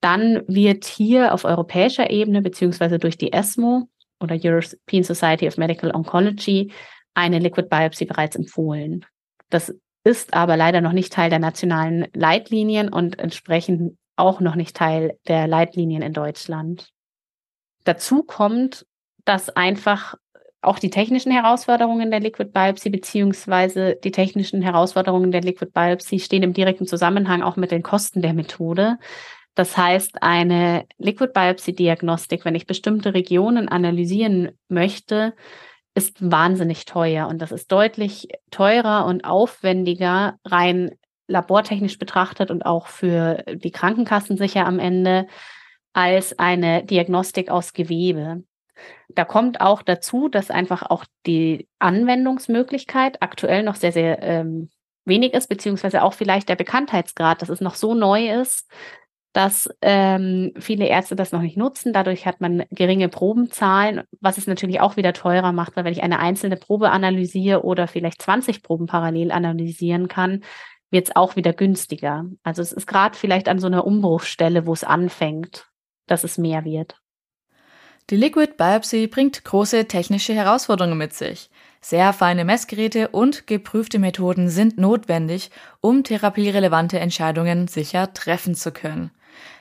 dann 0.00 0.42
wird 0.46 0.86
hier 0.86 1.34
auf 1.34 1.44
europäischer 1.44 2.08
Ebene 2.08 2.40
beziehungsweise 2.40 2.98
durch 2.98 3.18
die 3.18 3.34
ESMO 3.34 3.90
oder 4.20 4.38
European 4.42 5.02
Society 5.02 5.46
of 5.46 5.58
Medical 5.58 5.94
Oncology 5.94 6.72
eine 7.12 7.40
Liquid 7.40 7.68
Biopsy 7.68 8.06
bereits 8.06 8.36
empfohlen. 8.36 9.04
Das 9.50 9.74
ist 10.02 10.32
aber 10.32 10.56
leider 10.56 10.80
noch 10.80 10.92
nicht 10.92 11.12
Teil 11.12 11.28
der 11.28 11.40
nationalen 11.40 12.06
Leitlinien 12.14 12.88
und 12.88 13.18
entsprechend 13.18 13.98
auch 14.16 14.40
noch 14.40 14.54
nicht 14.54 14.76
Teil 14.76 15.18
der 15.28 15.46
Leitlinien 15.46 16.02
in 16.02 16.12
Deutschland. 16.12 16.90
Dazu 17.84 18.22
kommt, 18.22 18.86
dass 19.24 19.50
einfach 19.50 20.14
auch 20.62 20.78
die 20.78 20.90
technischen 20.90 21.30
Herausforderungen 21.30 22.10
der 22.10 22.20
Liquid 22.20 22.50
Biopsy 22.50 22.90
beziehungsweise 22.90 23.96
die 24.02 24.10
technischen 24.10 24.62
Herausforderungen 24.62 25.30
der 25.30 25.42
Liquid 25.42 25.70
Biopsy 25.72 26.18
stehen 26.18 26.42
im 26.42 26.54
direkten 26.54 26.86
Zusammenhang 26.86 27.42
auch 27.42 27.56
mit 27.56 27.70
den 27.70 27.82
Kosten 27.82 28.22
der 28.22 28.34
Methode. 28.34 28.98
Das 29.54 29.76
heißt, 29.76 30.22
eine 30.22 30.86
Liquid 30.98 31.32
Biopsy 31.32 31.74
Diagnostik, 31.74 32.44
wenn 32.44 32.54
ich 32.54 32.66
bestimmte 32.66 33.14
Regionen 33.14 33.68
analysieren 33.68 34.50
möchte, 34.68 35.34
ist 35.94 36.30
wahnsinnig 36.30 36.84
teuer 36.84 37.26
und 37.26 37.40
das 37.40 37.52
ist 37.52 37.72
deutlich 37.72 38.28
teurer 38.50 39.06
und 39.06 39.24
aufwendiger 39.24 40.38
rein 40.44 40.90
labortechnisch 41.28 41.98
betrachtet 41.98 42.50
und 42.50 42.64
auch 42.64 42.86
für 42.86 43.42
die 43.54 43.70
Krankenkassen 43.70 44.36
sicher 44.36 44.66
am 44.66 44.78
Ende 44.78 45.26
als 45.92 46.38
eine 46.38 46.84
Diagnostik 46.84 47.50
aus 47.50 47.72
Gewebe. 47.72 48.44
Da 49.08 49.24
kommt 49.24 49.60
auch 49.60 49.82
dazu, 49.82 50.28
dass 50.28 50.50
einfach 50.50 50.82
auch 50.82 51.04
die 51.24 51.68
Anwendungsmöglichkeit 51.78 53.22
aktuell 53.22 53.62
noch 53.62 53.76
sehr, 53.76 53.92
sehr 53.92 54.22
ähm, 54.22 54.70
wenig 55.06 55.32
ist, 55.32 55.48
beziehungsweise 55.48 56.02
auch 56.02 56.12
vielleicht 56.12 56.48
der 56.48 56.56
Bekanntheitsgrad, 56.56 57.40
dass 57.40 57.48
es 57.48 57.60
noch 57.60 57.74
so 57.74 57.94
neu 57.94 58.30
ist, 58.40 58.68
dass 59.32 59.68
ähm, 59.82 60.52
viele 60.58 60.86
Ärzte 60.86 61.14
das 61.14 61.30
noch 61.30 61.42
nicht 61.42 61.56
nutzen. 61.56 61.92
Dadurch 61.92 62.26
hat 62.26 62.40
man 62.40 62.64
geringe 62.70 63.08
Probenzahlen, 63.08 64.02
was 64.20 64.38
es 64.38 64.46
natürlich 64.46 64.80
auch 64.80 64.96
wieder 64.96 65.12
teurer 65.12 65.52
macht, 65.52 65.76
weil 65.76 65.84
wenn 65.84 65.92
ich 65.92 66.02
eine 66.02 66.18
einzelne 66.18 66.56
Probe 66.56 66.90
analysiere 66.90 67.62
oder 67.62 67.86
vielleicht 67.86 68.22
20 68.22 68.62
Proben 68.62 68.86
parallel 68.86 69.30
analysieren 69.30 70.08
kann, 70.08 70.42
wird 70.90 71.08
es 71.08 71.16
auch 71.16 71.36
wieder 71.36 71.52
günstiger. 71.52 72.26
Also 72.42 72.62
es 72.62 72.72
ist 72.72 72.86
gerade 72.86 73.16
vielleicht 73.16 73.48
an 73.48 73.58
so 73.58 73.66
einer 73.66 73.86
Umbruchstelle, 73.86 74.66
wo 74.66 74.72
es 74.72 74.84
anfängt, 74.84 75.68
dass 76.06 76.24
es 76.24 76.38
mehr 76.38 76.64
wird. 76.64 77.00
Die 78.08 78.16
Liquid 78.16 78.52
Biopsy 78.56 79.08
bringt 79.08 79.42
große 79.42 79.88
technische 79.88 80.32
Herausforderungen 80.32 80.96
mit 80.96 81.12
sich. 81.12 81.50
Sehr 81.80 82.12
feine 82.12 82.44
Messgeräte 82.44 83.08
und 83.08 83.48
geprüfte 83.48 83.98
Methoden 83.98 84.48
sind 84.48 84.78
notwendig, 84.78 85.50
um 85.80 86.04
therapierelevante 86.04 87.00
Entscheidungen 87.00 87.66
sicher 87.66 88.12
treffen 88.12 88.54
zu 88.54 88.70
können. 88.70 89.10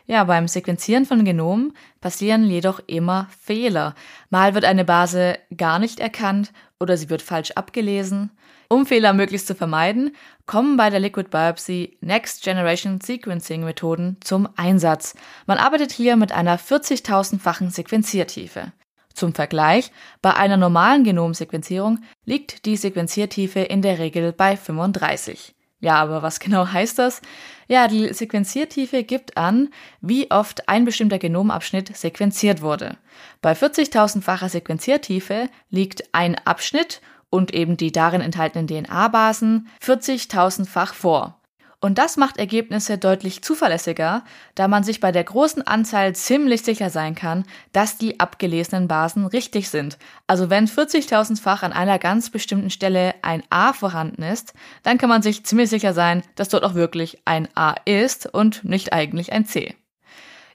Ja, 0.05 0.23
beim 0.25 0.47
Sequenzieren 0.47 1.05
von 1.05 1.25
Genomen 1.25 1.73
passieren 2.01 2.47
jedoch 2.47 2.79
immer 2.85 3.27
Fehler. 3.39 3.95
Mal 4.29 4.53
wird 4.53 4.65
eine 4.65 4.85
Base 4.85 5.39
gar 5.57 5.79
nicht 5.79 5.99
erkannt 5.99 6.53
oder 6.79 6.97
sie 6.97 7.09
wird 7.09 7.23
falsch 7.23 7.51
abgelesen. 7.51 8.29
Um 8.67 8.85
Fehler 8.85 9.13
möglichst 9.13 9.47
zu 9.47 9.55
vermeiden, 9.55 10.15
kommen 10.45 10.77
bei 10.77 10.89
der 10.89 10.99
Liquid 10.99 11.29
Biopsy 11.29 11.97
Next 12.01 12.43
Generation 12.43 12.99
Sequencing 12.99 13.63
Methoden 13.63 14.17
zum 14.21 14.49
Einsatz. 14.55 15.15
Man 15.45 15.57
arbeitet 15.57 15.91
hier 15.91 16.15
mit 16.15 16.31
einer 16.31 16.57
40.000-fachen 16.57 17.69
Sequenziertiefe. 17.69 18.71
Zum 19.13 19.33
Vergleich, 19.33 19.91
bei 20.21 20.33
einer 20.33 20.57
normalen 20.57 21.03
Genomsequenzierung 21.03 21.99
liegt 22.25 22.65
die 22.65 22.75
Sequenziertiefe 22.75 23.61
in 23.61 23.81
der 23.81 23.99
Regel 23.99 24.33
bei 24.33 24.57
35. 24.57 25.55
Ja, 25.79 25.95
aber 25.95 26.21
was 26.21 26.39
genau 26.39 26.67
heißt 26.67 26.99
das? 26.99 27.21
Ja, 27.67 27.87
die 27.87 28.13
Sequenziertiefe 28.13 29.03
gibt 29.03 29.37
an, 29.37 29.69
wie 30.01 30.31
oft 30.31 30.67
ein 30.67 30.83
bestimmter 30.83 31.19
Genomabschnitt 31.19 31.95
sequenziert 31.95 32.61
wurde. 32.61 32.97
Bei 33.41 33.53
40.000-facher 33.53 34.49
Sequenziertiefe 34.49 35.49
liegt 35.69 36.03
ein 36.13 36.35
Abschnitt 36.45 37.01
und 37.35 37.53
eben 37.53 37.75
die 37.75 37.91
darin 37.91 38.21
enthaltenen 38.21 38.67
DNA-Basen 38.67 39.67
40.000-fach 39.83 40.93
vor. 40.93 41.37
Und 41.81 41.97
das 41.97 42.15
macht 42.15 42.37
Ergebnisse 42.37 42.97
deutlich 42.97 43.43
zuverlässiger, 43.43 44.23
da 44.55 44.69
man 44.69 44.83
sich 44.83 45.01
bei 45.01 45.11
der 45.11 45.25
großen 45.25 45.61
Anzahl 45.67 46.15
ziemlich 46.15 46.63
sicher 46.63 46.89
sein 46.89 47.13
kann, 47.13 47.43
dass 47.73 47.97
die 47.97 48.21
abgelesenen 48.21 48.87
Basen 48.87 49.27
richtig 49.27 49.69
sind. 49.69 49.97
Also 50.25 50.49
wenn 50.49 50.67
40.000-fach 50.67 51.61
an 51.61 51.73
einer 51.73 51.99
ganz 51.99 52.29
bestimmten 52.29 52.69
Stelle 52.69 53.13
ein 53.21 53.43
A 53.49 53.73
vorhanden 53.73 54.23
ist, 54.23 54.53
dann 54.83 54.97
kann 54.97 55.09
man 55.09 55.21
sich 55.21 55.45
ziemlich 55.45 55.69
sicher 55.69 55.93
sein, 55.93 56.23
dass 56.35 56.49
dort 56.49 56.63
auch 56.63 56.73
wirklich 56.73 57.21
ein 57.25 57.49
A 57.55 57.75
ist 57.83 58.33
und 58.33 58.63
nicht 58.63 58.93
eigentlich 58.93 59.33
ein 59.33 59.45
C. 59.45 59.75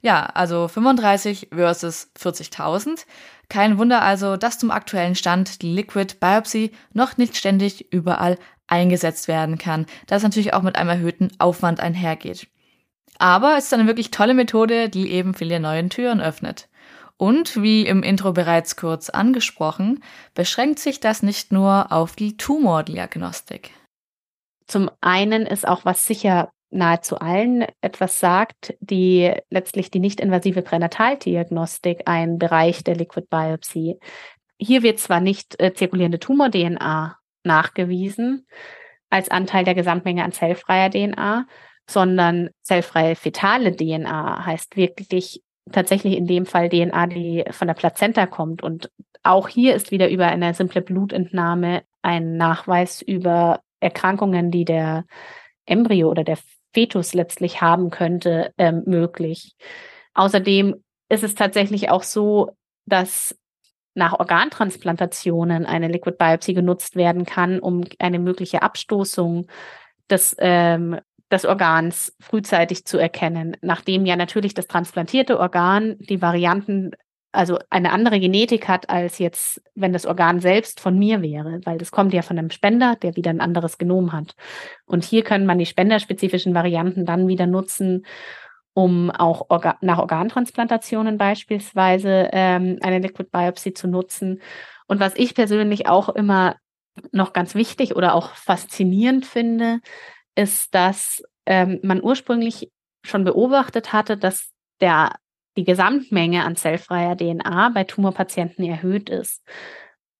Ja, 0.02 0.24
also 0.24 0.66
35 0.66 1.48
versus 1.52 2.08
40.000. 2.18 3.04
Kein 3.50 3.78
Wunder 3.78 4.00
also, 4.00 4.36
dass 4.36 4.58
zum 4.58 4.70
aktuellen 4.70 5.16
Stand 5.16 5.60
die 5.60 5.74
Liquid 5.74 6.14
Biopsy 6.20 6.70
noch 6.94 7.16
nicht 7.16 7.36
ständig 7.36 7.92
überall 7.92 8.38
eingesetzt 8.68 9.26
werden 9.26 9.58
kann, 9.58 9.86
da 10.06 10.16
es 10.16 10.22
natürlich 10.22 10.54
auch 10.54 10.62
mit 10.62 10.76
einem 10.76 10.88
erhöhten 10.88 11.32
Aufwand 11.38 11.80
einhergeht. 11.80 12.46
Aber 13.18 13.58
es 13.58 13.64
ist 13.64 13.74
eine 13.74 13.88
wirklich 13.88 14.12
tolle 14.12 14.34
Methode, 14.34 14.88
die 14.88 15.10
eben 15.10 15.34
viele 15.34 15.58
neue 15.58 15.86
Türen 15.88 16.20
öffnet. 16.20 16.68
Und 17.16 17.60
wie 17.60 17.84
im 17.84 18.04
Intro 18.04 18.32
bereits 18.32 18.76
kurz 18.76 19.10
angesprochen, 19.10 20.02
beschränkt 20.34 20.78
sich 20.78 21.00
das 21.00 21.22
nicht 21.22 21.52
nur 21.52 21.92
auf 21.92 22.14
die 22.14 22.36
Tumordiagnostik. 22.36 23.72
Zum 24.66 24.90
einen 25.00 25.44
ist 25.44 25.66
auch 25.66 25.84
was 25.84 26.06
sicher 26.06 26.50
nahezu 26.70 27.18
allen 27.18 27.66
etwas 27.80 28.20
sagt, 28.20 28.74
die 28.80 29.32
letztlich 29.50 29.90
die 29.90 30.00
nicht-invasive 30.00 30.62
Pränataldiagnostik 30.62 32.02
ein 32.06 32.38
Bereich 32.38 32.84
der 32.84 32.96
Liquid 32.96 33.26
Biopsy. 33.28 33.98
Hier 34.58 34.82
wird 34.82 34.98
zwar 34.98 35.20
nicht 35.20 35.60
äh, 35.60 35.72
zirkulierende 35.74 36.18
Tumor-DNA 36.18 37.16
nachgewiesen 37.44 38.46
als 39.10 39.30
Anteil 39.30 39.64
der 39.64 39.74
Gesamtmenge 39.74 40.24
an 40.24 40.32
zellfreier 40.32 40.90
DNA, 40.90 41.46
sondern 41.88 42.50
zellfreie 42.62 43.16
fetale 43.16 43.74
DNA 43.74 44.46
heißt 44.46 44.76
wirklich 44.76 45.42
tatsächlich 45.72 46.16
in 46.16 46.26
dem 46.26 46.46
Fall 46.46 46.68
DNA, 46.68 47.06
die 47.08 47.44
von 47.50 47.66
der 47.66 47.74
Plazenta 47.74 48.26
kommt. 48.26 48.62
Und 48.62 48.90
auch 49.22 49.48
hier 49.48 49.74
ist 49.74 49.90
wieder 49.90 50.08
über 50.08 50.26
eine 50.26 50.54
simple 50.54 50.80
Blutentnahme 50.80 51.82
ein 52.02 52.36
Nachweis 52.36 53.02
über 53.02 53.60
Erkrankungen, 53.80 54.50
die 54.50 54.64
der 54.64 55.04
Embryo 55.66 56.08
oder 56.08 56.24
der 56.24 56.38
Fetus 56.72 57.14
letztlich 57.14 57.60
haben 57.60 57.90
könnte, 57.90 58.52
ähm, 58.58 58.82
möglich. 58.86 59.56
Außerdem 60.14 60.82
ist 61.08 61.24
es 61.24 61.34
tatsächlich 61.34 61.90
auch 61.90 62.02
so, 62.02 62.56
dass 62.86 63.36
nach 63.94 64.18
Organtransplantationen 64.18 65.66
eine 65.66 65.88
Liquid 65.88 66.16
Biopsy 66.16 66.54
genutzt 66.54 66.96
werden 66.96 67.26
kann, 67.26 67.58
um 67.58 67.84
eine 67.98 68.18
mögliche 68.18 68.62
Abstoßung 68.62 69.46
des, 70.08 70.36
ähm, 70.38 70.98
des 71.30 71.44
Organs 71.44 72.16
frühzeitig 72.20 72.84
zu 72.84 72.98
erkennen, 72.98 73.56
nachdem 73.62 74.06
ja 74.06 74.16
natürlich 74.16 74.54
das 74.54 74.66
transplantierte 74.66 75.38
Organ 75.38 75.96
die 75.98 76.22
Varianten, 76.22 76.92
also 77.32 77.58
eine 77.70 77.92
andere 77.92 78.18
Genetik 78.18 78.68
hat, 78.68 78.90
als 78.90 79.18
jetzt, 79.18 79.62
wenn 79.74 79.92
das 79.92 80.06
Organ 80.06 80.40
selbst 80.40 80.80
von 80.80 80.98
mir 80.98 81.22
wäre, 81.22 81.60
weil 81.64 81.78
das 81.78 81.90
kommt 81.90 82.12
ja 82.12 82.22
von 82.22 82.38
einem 82.38 82.50
Spender, 82.50 82.96
der 82.96 83.16
wieder 83.16 83.30
ein 83.30 83.40
anderes 83.40 83.78
Genom 83.78 84.12
hat. 84.12 84.34
Und 84.86 85.04
hier 85.04 85.22
können 85.22 85.46
man 85.46 85.58
die 85.58 85.66
spenderspezifischen 85.66 86.54
Varianten 86.54 87.06
dann 87.06 87.28
wieder 87.28 87.46
nutzen, 87.46 88.04
um 88.74 89.10
auch 89.10 89.46
Orga 89.48 89.78
nach 89.80 89.98
Organtransplantationen 89.98 91.18
beispielsweise 91.18 92.30
ähm, 92.32 92.78
eine 92.82 92.98
Liquid 92.98 93.30
Biopsy 93.30 93.74
zu 93.74 93.88
nutzen. 93.88 94.40
Und 94.86 95.00
was 95.00 95.14
ich 95.16 95.34
persönlich 95.34 95.88
auch 95.88 96.08
immer 96.08 96.56
noch 97.12 97.32
ganz 97.32 97.54
wichtig 97.54 97.96
oder 97.96 98.14
auch 98.14 98.34
faszinierend 98.34 99.26
finde, 99.26 99.80
ist, 100.34 100.74
dass 100.74 101.22
ähm, 101.46 101.80
man 101.82 102.02
ursprünglich 102.02 102.70
schon 103.04 103.24
beobachtet 103.24 103.92
hatte, 103.92 104.16
dass 104.16 104.50
der, 104.80 105.12
die 105.56 105.64
Gesamtmenge 105.64 106.44
an 106.44 106.56
zellfreier 106.56 107.16
DNA 107.16 107.70
bei 107.70 107.84
Tumorpatienten 107.84 108.64
erhöht 108.64 109.10
ist. 109.10 109.42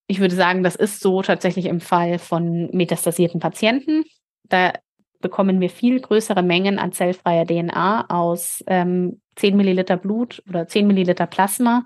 Ich 0.06 0.20
würde 0.20 0.34
sagen, 0.34 0.62
das 0.62 0.74
ist 0.74 1.00
so 1.00 1.22
tatsächlich 1.22 1.66
im 1.66 1.80
Fall 1.80 2.18
von 2.18 2.68
metastasierten 2.72 3.40
Patienten. 3.40 4.04
Da 4.44 4.72
bekommen 5.20 5.60
wir 5.60 5.70
viel 5.70 6.00
größere 6.00 6.42
Mengen 6.42 6.78
an 6.78 6.92
zellfreier 6.92 7.46
DNA 7.46 8.06
aus 8.08 8.64
ähm, 8.66 9.20
10 9.36 9.56
Milliliter 9.56 9.96
Blut 9.96 10.42
oder 10.48 10.66
10 10.66 10.86
Milliliter 10.86 11.26
Plasma 11.26 11.84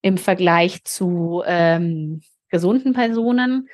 im 0.00 0.16
Vergleich 0.18 0.84
zu 0.84 1.42
ähm, 1.46 2.22
gesunden 2.48 2.92
Personen. 2.92 3.68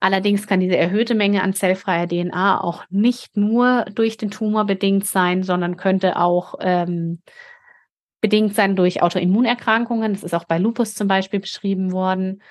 Allerdings 0.00 0.46
kann 0.46 0.60
diese 0.60 0.76
erhöhte 0.76 1.14
Menge 1.14 1.42
an 1.42 1.54
zellfreier 1.54 2.06
DNA 2.06 2.60
auch 2.60 2.84
nicht 2.90 3.36
nur 3.36 3.86
durch 3.94 4.18
den 4.18 4.30
Tumor 4.30 4.66
bedingt 4.66 5.06
sein, 5.06 5.42
sondern 5.42 5.76
könnte 5.76 6.18
auch 6.18 6.56
ähm, 6.60 7.22
bedingt 8.24 8.54
sein 8.54 8.74
durch 8.74 9.02
Autoimmunerkrankungen. 9.02 10.14
Das 10.14 10.22
ist 10.22 10.32
auch 10.32 10.44
bei 10.44 10.56
Lupus 10.56 10.94
zum 10.94 11.08
Beispiel 11.08 11.40
beschrieben 11.40 11.92
worden. 11.92 12.42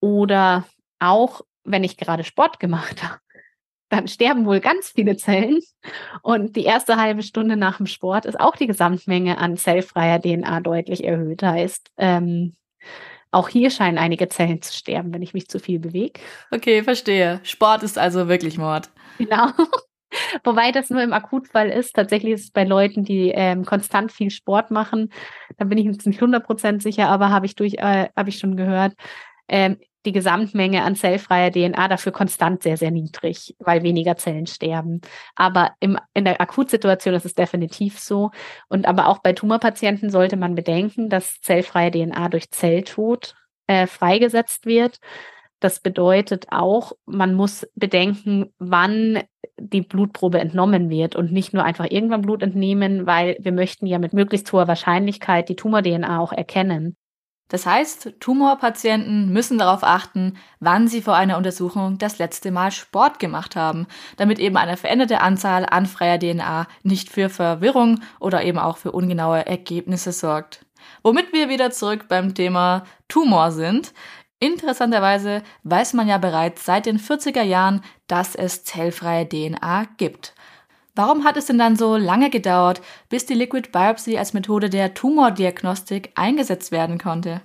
Oder 0.00 0.66
auch, 0.98 1.42
wenn 1.62 1.84
ich 1.84 1.96
gerade 1.96 2.24
Sport 2.24 2.58
gemacht 2.58 3.04
habe 3.04 3.20
dann 3.88 4.08
sterben 4.08 4.46
wohl 4.46 4.60
ganz 4.60 4.88
viele 4.88 5.18
Zellen. 5.18 5.60
Und 6.22 6.56
die 6.56 6.64
erste 6.64 6.96
halbe 6.96 7.22
Stunde 7.22 7.56
nach 7.56 7.76
dem 7.76 7.86
Sport 7.86 8.24
ist 8.24 8.40
auch 8.40 8.56
die 8.56 8.66
Gesamtmenge 8.66 9.36
an 9.36 9.58
zellfreier 9.58 10.18
DNA 10.18 10.60
deutlich 10.60 11.04
erhöht. 11.04 11.42
Heißt, 11.42 11.90
ähm, 11.98 12.54
auch 13.30 13.50
hier 13.50 13.68
scheinen 13.68 13.98
einige 13.98 14.30
Zellen 14.30 14.62
zu 14.62 14.72
sterben, 14.72 15.12
wenn 15.12 15.20
ich 15.20 15.34
mich 15.34 15.46
zu 15.46 15.58
viel 15.58 15.78
bewege. 15.78 16.20
Okay, 16.50 16.82
verstehe. 16.82 17.40
Sport 17.42 17.82
ist 17.82 17.98
also 17.98 18.28
wirklich 18.28 18.56
Mord. 18.56 18.88
Genau. 19.18 19.48
Wobei 20.44 20.72
das 20.72 20.90
nur 20.90 21.02
im 21.02 21.12
Akutfall 21.12 21.70
ist. 21.70 21.94
Tatsächlich 21.94 22.34
ist 22.34 22.44
es 22.44 22.50
bei 22.50 22.64
Leuten, 22.64 23.04
die 23.04 23.30
ähm, 23.30 23.64
konstant 23.64 24.12
viel 24.12 24.30
Sport 24.30 24.70
machen, 24.70 25.12
da 25.58 25.64
bin 25.64 25.78
ich 25.78 25.86
jetzt 25.86 26.06
nicht 26.06 26.20
100% 26.20 26.82
sicher, 26.82 27.08
aber 27.08 27.30
habe 27.30 27.46
ich 27.46 27.58
äh, 27.60 28.08
habe 28.16 28.28
ich 28.28 28.38
schon 28.38 28.56
gehört, 28.56 28.94
ähm, 29.48 29.76
die 30.04 30.12
Gesamtmenge 30.12 30.82
an 30.82 30.96
zellfreier 30.96 31.50
DNA 31.52 31.88
dafür 31.88 32.12
konstant 32.12 32.62
sehr, 32.62 32.76
sehr 32.76 32.90
niedrig, 32.90 33.54
weil 33.58 33.82
weniger 33.82 34.16
Zellen 34.16 34.46
sterben. 34.46 35.00
Aber 35.36 35.72
im, 35.80 35.98
in 36.14 36.24
der 36.24 36.40
Akutsituation 36.40 37.14
ist 37.14 37.24
es 37.24 37.34
definitiv 37.34 37.98
so. 37.98 38.30
Und 38.68 38.86
aber 38.86 39.06
auch 39.06 39.18
bei 39.18 39.32
Tumorpatienten 39.32 40.10
sollte 40.10 40.36
man 40.36 40.54
bedenken, 40.54 41.08
dass 41.08 41.40
zellfreie 41.40 41.90
DNA 41.90 42.28
durch 42.30 42.50
Zelltod 42.50 43.34
äh, 43.68 43.86
freigesetzt 43.86 44.66
wird. 44.66 44.98
Das 45.62 45.78
bedeutet 45.78 46.46
auch, 46.50 46.90
man 47.06 47.34
muss 47.34 47.68
bedenken, 47.76 48.52
wann 48.58 49.22
die 49.58 49.82
Blutprobe 49.82 50.40
entnommen 50.40 50.90
wird 50.90 51.14
und 51.14 51.30
nicht 51.30 51.54
nur 51.54 51.62
einfach 51.62 51.86
irgendwann 51.88 52.22
Blut 52.22 52.42
entnehmen, 52.42 53.06
weil 53.06 53.36
wir 53.38 53.52
möchten 53.52 53.86
ja 53.86 54.00
mit 54.00 54.12
möglichst 54.12 54.52
hoher 54.52 54.66
Wahrscheinlichkeit 54.66 55.48
die 55.48 55.54
Tumor-DNA 55.54 56.18
auch 56.18 56.32
erkennen. 56.32 56.96
Das 57.46 57.64
heißt, 57.64 58.14
Tumorpatienten 58.18 59.32
müssen 59.32 59.56
darauf 59.56 59.84
achten, 59.84 60.36
wann 60.58 60.88
sie 60.88 61.00
vor 61.00 61.14
einer 61.14 61.36
Untersuchung 61.36 61.96
das 61.96 62.18
letzte 62.18 62.50
Mal 62.50 62.72
Sport 62.72 63.20
gemacht 63.20 63.54
haben, 63.54 63.86
damit 64.16 64.40
eben 64.40 64.56
eine 64.56 64.76
veränderte 64.76 65.20
Anzahl 65.20 65.64
an 65.64 65.86
freier 65.86 66.18
DNA 66.18 66.66
nicht 66.82 67.08
für 67.08 67.28
Verwirrung 67.28 68.00
oder 68.18 68.42
eben 68.42 68.58
auch 68.58 68.78
für 68.78 68.90
ungenaue 68.90 69.46
Ergebnisse 69.46 70.10
sorgt. 70.10 70.66
Womit 71.04 71.32
wir 71.32 71.48
wieder 71.48 71.70
zurück 71.70 72.06
beim 72.08 72.34
Thema 72.34 72.84
Tumor 73.06 73.52
sind. 73.52 73.92
Interessanterweise 74.42 75.44
weiß 75.62 75.92
man 75.92 76.08
ja 76.08 76.18
bereits 76.18 76.64
seit 76.64 76.86
den 76.86 76.98
40er 76.98 77.44
Jahren, 77.44 77.80
dass 78.08 78.34
es 78.34 78.64
zellfreie 78.64 79.28
DNA 79.28 79.86
gibt. 79.98 80.34
Warum 80.96 81.22
hat 81.22 81.36
es 81.36 81.46
denn 81.46 81.58
dann 81.58 81.76
so 81.76 81.96
lange 81.96 82.28
gedauert, 82.28 82.82
bis 83.08 83.24
die 83.24 83.34
Liquid 83.34 83.70
Biopsy 83.70 84.18
als 84.18 84.34
Methode 84.34 84.68
der 84.68 84.94
Tumordiagnostik 84.94 86.10
eingesetzt 86.16 86.72
werden 86.72 86.98
konnte? 86.98 87.40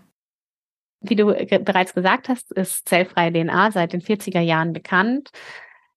Wie 1.02 1.16
du 1.16 1.28
bereits 1.28 1.94
gesagt 1.94 2.30
hast, 2.30 2.52
ist 2.52 2.90
zellfreie 2.90 3.32
DNA 3.32 3.70
seit 3.70 3.94
den 3.94 4.02
40er 4.02 4.42
Jahren 4.42 4.74
bekannt. 4.74 5.30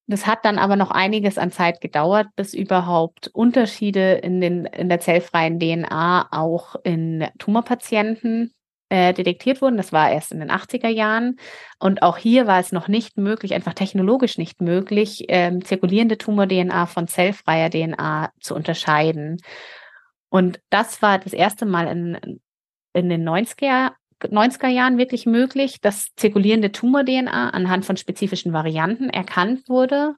Das 0.07 0.27
hat 0.27 0.45
dann 0.45 0.59
aber 0.59 0.77
noch 0.77 0.91
einiges 0.91 1.39
an 1.39 1.51
Zeit 1.51 1.81
gedauert, 1.81 2.27
bis 2.37 2.53
überhaupt 2.53 3.29
Unterschiede 3.29 4.17
in, 4.17 4.43
den, 4.43 4.67
in 4.67 4.91
der 4.91 5.01
zellfreien 5.01 5.59
DNA 5.59 6.29
auch 6.31 6.77
in 6.85 7.27
Tumorpatienten 7.39 8.53
äh, 8.90 9.14
detektiert 9.14 9.62
wurden. 9.62 9.76
Das 9.76 9.92
war 9.92 10.11
erst 10.11 10.33
in 10.33 10.40
den 10.40 10.50
80er 10.50 10.88
Jahren. 10.88 11.37
Und 11.79 12.03
auch 12.03 12.18
hier 12.18 12.46
war 12.46 12.61
es 12.61 12.72
noch 12.72 12.88
nicht 12.88 13.16
möglich, 13.16 13.55
einfach 13.55 13.74
technologisch 13.74 14.37
nicht 14.37 14.61
möglich, 14.61 15.24
ähm, 15.29 15.64
zirkulierende 15.64 16.18
Tumor-DNA 16.18 16.87
von 16.87 17.09
zellfreier 17.09 17.70
DNA 17.70 18.31
zu 18.40 18.55
unterscheiden. 18.55 19.38
Und 20.29 20.61
das 20.70 21.00
war 21.03 21.18
das 21.18 21.33
erste 21.33 21.66
Mal 21.66 21.87
in, 21.87 22.40
in 22.92 23.09
den 23.09 23.26
90er, 23.26 23.92
90er 24.22 24.68
Jahren 24.68 24.98
wirklich 24.98 25.24
möglich, 25.24 25.81
dass 25.81 26.09
zirkulierende 26.16 26.72
Tumor-DNA 26.72 27.50
anhand 27.50 27.87
von 27.87 27.96
spezifischen 27.96 28.53
Varianten 28.53 29.09
erkannt 29.09 29.68
wurde. 29.68 30.16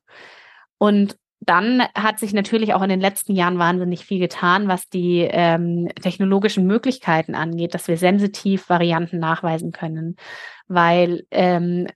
Und 0.79 1.17
dann 1.45 1.83
hat 1.97 2.21
sich 2.21 2.33
natürlich 2.33 2.73
auch 2.73 2.83
in 2.83 2.89
den 2.89 3.01
letzten 3.01 3.35
Jahren 3.35 3.59
wahnsinnig 3.59 4.05
viel 4.05 4.21
getan, 4.21 4.69
was 4.69 4.89
die 4.89 5.29
ähm, 5.29 5.89
technologischen 6.01 6.67
Möglichkeiten 6.67 7.35
angeht, 7.35 7.75
dass 7.75 7.89
wir 7.89 7.97
sensitiv 7.97 8.69
Varianten 8.69 9.19
nachweisen 9.19 9.73
können, 9.73 10.17
weil 10.69 11.27
ähm, 11.33 11.89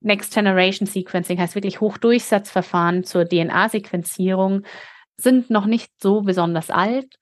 Next 0.00 0.32
Generation 0.32 0.86
Sequencing 0.86 1.38
heißt 1.38 1.54
wirklich 1.54 1.80
Hochdurchsatzverfahren 1.80 3.04
zur 3.04 3.26
DNA-Sequenzierung 3.26 4.62
sind 5.18 5.50
noch 5.50 5.66
nicht 5.66 5.90
so 6.00 6.22
besonders 6.22 6.70
alt. 6.70 7.16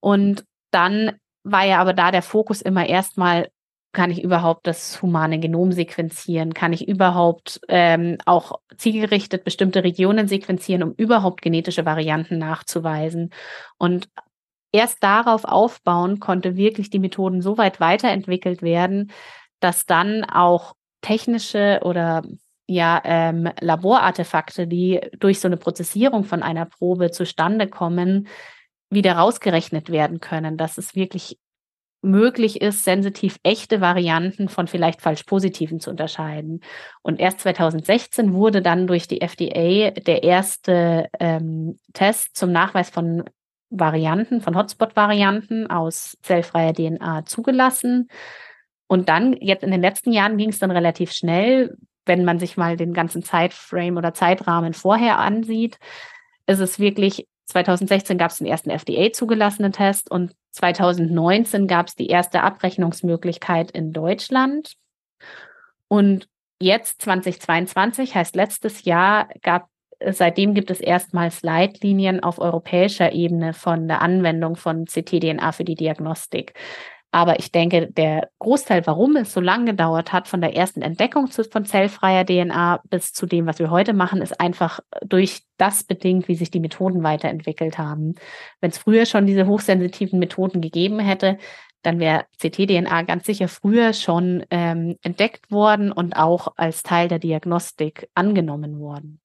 Und 0.00 0.44
dann 0.70 1.12
war 1.44 1.64
ja 1.64 1.80
aber 1.80 1.92
da 1.92 2.10
der 2.10 2.22
Fokus 2.22 2.60
immer 2.60 2.86
erstmal 2.88 3.48
kann 3.96 4.10
ich 4.10 4.22
überhaupt 4.22 4.66
das 4.66 5.00
humane 5.00 5.38
Genom 5.38 5.72
sequenzieren? 5.72 6.52
Kann 6.52 6.74
ich 6.74 6.86
überhaupt 6.86 7.60
ähm, 7.68 8.18
auch 8.26 8.60
zielgerichtet 8.76 9.42
bestimmte 9.42 9.84
Regionen 9.84 10.28
sequenzieren, 10.28 10.82
um 10.82 10.92
überhaupt 10.92 11.40
genetische 11.40 11.86
Varianten 11.86 12.36
nachzuweisen? 12.36 13.30
Und 13.78 14.10
erst 14.70 15.02
darauf 15.02 15.44
aufbauen 15.46 16.20
konnte 16.20 16.56
wirklich 16.56 16.90
die 16.90 16.98
Methoden 16.98 17.40
so 17.40 17.56
weit 17.56 17.80
weiterentwickelt 17.80 18.60
werden, 18.60 19.12
dass 19.60 19.86
dann 19.86 20.24
auch 20.24 20.74
technische 21.00 21.80
oder 21.82 22.22
ja, 22.66 23.00
ähm, 23.02 23.48
Laborartefakte, 23.60 24.66
die 24.66 25.00
durch 25.18 25.40
so 25.40 25.48
eine 25.48 25.56
Prozessierung 25.56 26.24
von 26.24 26.42
einer 26.42 26.66
Probe 26.66 27.12
zustande 27.12 27.66
kommen, 27.66 28.28
wieder 28.90 29.14
rausgerechnet 29.14 29.88
werden 29.88 30.20
können, 30.20 30.58
dass 30.58 30.76
es 30.76 30.94
wirklich 30.94 31.38
möglich 32.06 32.60
ist, 32.60 32.84
sensitiv 32.84 33.38
echte 33.42 33.80
Varianten 33.80 34.48
von 34.48 34.66
vielleicht 34.66 35.02
falsch 35.02 35.24
positiven 35.24 35.80
zu 35.80 35.90
unterscheiden. 35.90 36.60
Und 37.02 37.20
erst 37.20 37.40
2016 37.40 38.32
wurde 38.32 38.62
dann 38.62 38.86
durch 38.86 39.08
die 39.08 39.20
FDA 39.20 39.90
der 39.90 40.22
erste 40.22 41.08
ähm, 41.20 41.78
Test 41.92 42.36
zum 42.36 42.52
Nachweis 42.52 42.90
von 42.90 43.24
Varianten, 43.70 44.40
von 44.40 44.56
Hotspot-Varianten 44.56 45.68
aus 45.68 46.16
zellfreier 46.22 46.72
DNA 46.72 47.24
zugelassen. 47.26 48.08
Und 48.86 49.08
dann, 49.08 49.34
jetzt 49.40 49.64
in 49.64 49.70
den 49.70 49.82
letzten 49.82 50.12
Jahren 50.12 50.36
ging 50.36 50.50
es 50.50 50.58
dann 50.58 50.70
relativ 50.70 51.12
schnell, 51.12 51.76
wenn 52.04 52.24
man 52.24 52.38
sich 52.38 52.56
mal 52.56 52.76
den 52.76 52.94
ganzen 52.94 53.22
Zeitframe 53.22 53.96
oder 53.96 54.14
Zeitrahmen 54.14 54.72
vorher 54.72 55.18
ansieht, 55.18 55.78
ist 56.46 56.60
es 56.60 56.78
wirklich 56.78 57.26
2016 57.46 58.18
gab 58.18 58.30
es 58.30 58.38
den 58.38 58.46
ersten 58.46 58.70
FDA 58.70 59.12
zugelassenen 59.12 59.72
Test 59.72 60.10
und 60.10 60.32
2019 60.52 61.66
gab 61.66 61.88
es 61.88 61.94
die 61.94 62.08
erste 62.08 62.42
Abrechnungsmöglichkeit 62.42 63.70
in 63.70 63.92
Deutschland. 63.92 64.74
Und 65.88 66.28
jetzt 66.60 67.02
2022 67.02 68.14
heißt 68.14 68.34
letztes 68.34 68.84
Jahr 68.84 69.28
gab 69.42 69.68
seitdem 70.04 70.54
gibt 70.54 70.70
es 70.70 70.80
erstmals 70.80 71.42
Leitlinien 71.42 72.22
auf 72.22 72.38
europäischer 72.38 73.12
Ebene 73.12 73.54
von 73.54 73.88
der 73.88 74.02
Anwendung 74.02 74.56
von 74.56 74.84
ctDNA 74.84 75.52
für 75.52 75.64
die 75.64 75.74
Diagnostik. 75.74 76.54
Aber 77.16 77.38
ich 77.38 77.50
denke, 77.50 77.90
der 77.90 78.28
Großteil, 78.40 78.86
warum 78.86 79.16
es 79.16 79.32
so 79.32 79.40
lange 79.40 79.70
gedauert 79.70 80.12
hat, 80.12 80.28
von 80.28 80.42
der 80.42 80.54
ersten 80.54 80.82
Entdeckung 80.82 81.28
von 81.28 81.64
zellfreier 81.64 82.26
DNA 82.26 82.82
bis 82.90 83.14
zu 83.14 83.24
dem, 83.24 83.46
was 83.46 83.58
wir 83.58 83.70
heute 83.70 83.94
machen, 83.94 84.20
ist 84.20 84.38
einfach 84.38 84.80
durch 85.00 85.40
das 85.56 85.82
bedingt, 85.82 86.28
wie 86.28 86.34
sich 86.34 86.50
die 86.50 86.60
Methoden 86.60 87.02
weiterentwickelt 87.02 87.78
haben. 87.78 88.16
Wenn 88.60 88.70
es 88.70 88.76
früher 88.76 89.06
schon 89.06 89.24
diese 89.24 89.46
hochsensitiven 89.46 90.18
Methoden 90.18 90.60
gegeben 90.60 90.98
hätte, 90.98 91.38
dann 91.80 92.00
wäre 92.00 92.26
ctDNA 92.36 93.00
ganz 93.04 93.24
sicher 93.24 93.48
früher 93.48 93.94
schon 93.94 94.44
ähm, 94.50 94.98
entdeckt 95.00 95.50
worden 95.50 95.92
und 95.92 96.16
auch 96.16 96.48
als 96.56 96.82
Teil 96.82 97.08
der 97.08 97.18
Diagnostik 97.18 98.10
angenommen 98.14 98.78
worden. 98.78 99.22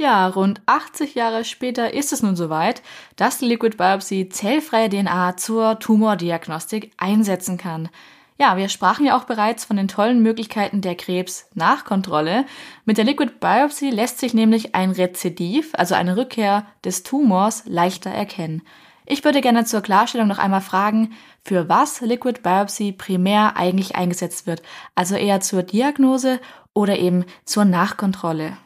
Ja, 0.00 0.28
rund 0.28 0.62
80 0.64 1.14
Jahre 1.14 1.44
später 1.44 1.92
ist 1.92 2.14
es 2.14 2.22
nun 2.22 2.34
soweit, 2.34 2.80
dass 3.16 3.36
die 3.36 3.44
Liquid 3.44 3.76
Biopsy 3.76 4.30
zellfreie 4.30 4.88
DNA 4.88 5.36
zur 5.36 5.78
Tumordiagnostik 5.78 6.92
einsetzen 6.96 7.58
kann. 7.58 7.90
Ja, 8.38 8.56
wir 8.56 8.70
sprachen 8.70 9.04
ja 9.04 9.14
auch 9.14 9.24
bereits 9.24 9.66
von 9.66 9.76
den 9.76 9.88
tollen 9.88 10.22
Möglichkeiten 10.22 10.80
der 10.80 10.94
Krebsnachkontrolle. 10.94 12.46
Mit 12.86 12.96
der 12.96 13.04
Liquid 13.04 13.40
Biopsy 13.40 13.90
lässt 13.90 14.20
sich 14.20 14.32
nämlich 14.32 14.74
ein 14.74 14.92
Rezidiv, 14.92 15.72
also 15.74 15.94
eine 15.94 16.16
Rückkehr 16.16 16.64
des 16.82 17.02
Tumors, 17.02 17.64
leichter 17.66 18.08
erkennen. 18.08 18.62
Ich 19.04 19.22
würde 19.22 19.42
gerne 19.42 19.66
zur 19.66 19.82
Klarstellung 19.82 20.28
noch 20.28 20.38
einmal 20.38 20.62
fragen, 20.62 21.12
für 21.44 21.68
was 21.68 22.00
Liquid 22.00 22.40
Biopsy 22.42 22.92
primär 22.92 23.58
eigentlich 23.58 23.96
eingesetzt 23.96 24.46
wird, 24.46 24.62
also 24.94 25.14
eher 25.14 25.42
zur 25.42 25.62
Diagnose 25.62 26.40
oder 26.72 26.98
eben 26.98 27.26
zur 27.44 27.66
Nachkontrolle. 27.66 28.56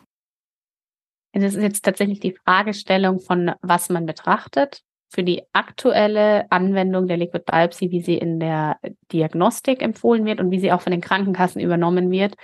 Das 1.35 1.55
ist 1.55 1.63
jetzt 1.63 1.85
tatsächlich 1.85 2.21
die 2.21 2.37
Fragestellung 2.45 3.19
von, 3.19 3.53
was 3.61 3.89
man 3.91 4.07
betrachtet. 4.07 4.83
Für 5.11 5.25
die 5.25 5.43
aktuelle 5.53 6.51
Anwendung 6.51 7.07
der 7.07 7.17
Liquid 7.17 7.45
Biopsy, 7.45 7.91
wie 7.91 8.03
sie 8.03 8.17
in 8.17 8.41
der 8.41 8.79
Diagnostik 9.13 9.83
empfohlen 9.83 10.25
wird 10.25 10.41
und 10.41 10.51
wie 10.51 10.59
sie 10.59 10.73
auch 10.73 10.81
von 10.81 10.91
den 10.91 11.01
Krankenkassen 11.01 11.61
übernommen 11.61 12.11
wird, 12.11 12.35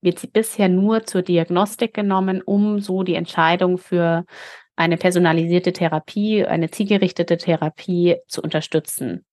wird 0.00 0.18
sie 0.18 0.28
bisher 0.28 0.68
nur 0.68 1.04
zur 1.04 1.22
Diagnostik 1.22 1.94
genommen, 1.94 2.42
um 2.42 2.80
so 2.80 3.02
die 3.02 3.14
Entscheidung 3.14 3.78
für 3.78 4.24
eine 4.76 4.96
personalisierte 4.96 5.72
Therapie, 5.72 6.44
eine 6.44 6.70
zielgerichtete 6.70 7.36
Therapie 7.36 8.16
zu 8.26 8.42
unterstützen. 8.42 9.24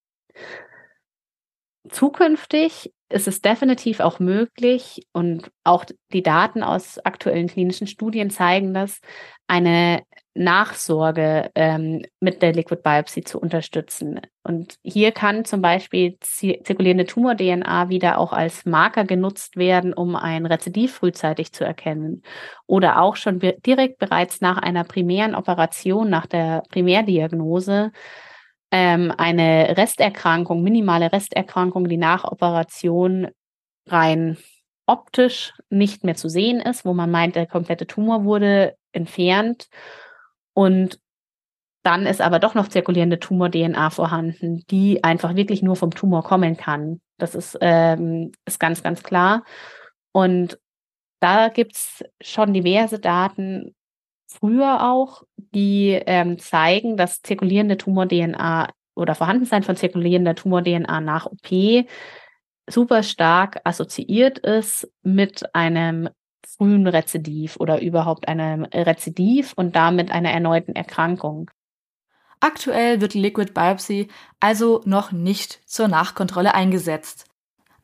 Zukünftig 1.89 2.91
ist 3.10 3.28
es 3.28 3.41
definitiv 3.41 4.00
auch 4.00 4.20
möglich 4.20 5.08
und 5.13 5.52
auch 5.63 5.86
die 6.12 6.24
Daten 6.24 6.63
aus 6.63 7.00
aktuellen 7.00 7.48
klinischen 7.48 7.88
Studien 7.88 8.30
zeigen 8.30 8.74
das, 8.74 9.00
eine 9.48 10.04
Nachsorge 10.38 11.50
ähm, 11.56 12.04
mit 12.20 12.41
der 12.41 12.54
Liquid 12.54 12.82
Biopsy 12.84 13.24
zu 13.24 13.39
unterstützen. 13.39 14.22
Und 14.43 14.76
hier 14.84 15.12
kann 15.12 15.46
zum 15.46 15.62
Beispiel 15.62 16.17
zirkulierende 16.22 17.06
Tumor-DNA 17.06 17.89
wieder 17.89 18.20
auch 18.20 18.34
als 18.34 18.65
Marker 18.65 19.04
genutzt 19.04 19.58
werden, 19.58 19.93
um 19.93 20.15
ein 20.15 20.46
Rezidiv 20.46 20.93
frühzeitig 20.93 21.54
zu 21.54 21.63
erkennen. 21.63 22.22
Oder 22.67 23.02
auch 23.02 23.15
schon 23.15 23.39
direkt 23.39 23.98
bereits 23.98 24.39
nach 24.39 24.58
einer 24.58 24.84
primären 24.84 25.34
Operation, 25.34 26.10
nach 26.10 26.28
der 26.28 26.63
Primärdiagnose, 26.70 27.91
ähm, 28.71 29.13
eine 29.17 29.77
Resterkrankung, 29.77 30.63
minimale 30.63 31.12
Resterkrankung, 31.12 31.88
die 31.88 31.97
nach 31.97 32.23
Operation 32.25 33.27
rein 33.88 34.38
optisch 34.86 35.53
nicht 35.69 36.03
mehr 36.03 36.15
zu 36.15 36.30
sehen 36.30 36.60
ist, 36.60 36.86
wo 36.86 36.93
man 36.93 37.12
meint, 37.12 37.36
der 37.36 37.45
komplette 37.45 37.88
Tumor 37.88 38.23
wurde 38.23 38.75
entfernt 38.93 39.67
und 40.53 40.99
dann 41.84 42.06
ist 42.06 42.19
aber 42.19 42.39
doch 42.39 42.53
noch 42.53 42.67
zirkulierende 42.67 43.17
Tumor-DNA 43.17 43.91
vorhanden, 43.91 44.65
die 44.69 45.06
einfach 45.06 45.36
wirklich 45.36 45.62
nur 45.62 45.77
vom 45.77 45.91
Tumor 45.91 46.21
kommen 46.21 46.58
kann. 46.58 46.99
Das 47.17 47.34
ist, 47.34 47.58
ähm, 47.62 48.34
ist 48.45 48.60
ganz, 48.60 48.84
ganz 48.84 49.03
klar. 49.03 49.45
Und 50.12 50.60
da 51.21 51.47
gibt's 51.47 52.03
schon 52.19 52.53
diverse 52.53 52.99
Daten, 52.99 53.73
früher 54.28 54.84
auch, 54.84 55.24
die 55.38 55.92
ähm, 56.06 56.38
zeigen, 56.38 56.98
dass 56.98 57.22
zirkulierende 57.22 57.78
Tumor-DNA 57.78 58.70
oder 58.96 59.16
Vorhandensein 59.16 59.63
von 59.63 59.76
zirkulierender 59.76 60.36
Tumor-DNA 60.36 61.02
nach 61.02 61.26
OP 61.26 61.88
super 62.70 63.04
stark 63.04 63.62
assoziiert 63.63 64.40
ist 64.40 64.92
mit 65.02 65.56
einem 65.56 66.10
frühen 66.46 66.88
Rezidiv 66.88 67.58
oder 67.58 67.82
überhaupt 67.82 68.28
einem 68.28 68.66
Rezidiv 68.66 69.54
und 69.56 69.76
damit 69.76 70.12
einer 70.12 70.32
erneuten 70.32 70.76
Erkrankung. 70.76 71.52
Aktuell 72.40 73.02
wird 73.02 73.13
die 73.13 73.22
Liquid 73.22 73.54
Biopsy 73.54 74.10
also 74.40 74.82
noch 74.86 75.12
nicht 75.12 75.62
zur 75.66 75.88
Nachkontrolle 75.88 76.54
eingesetzt. 76.54 77.26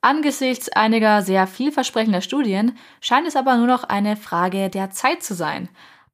Angesichts 0.01 0.69
einiger 0.69 1.21
sehr 1.21 1.47
vielversprechender 1.47 2.21
Studien 2.21 2.77
scheint 2.99 3.25
es 3.25 3.35
aber 3.35 3.55
nur 3.55 3.67
noch 3.67 3.85
eine 3.85 4.15
Frage 4.15 4.69
der 4.69 4.91
Zeit 4.91 5.23
zu 5.23 5.33
sein, 5.33 5.69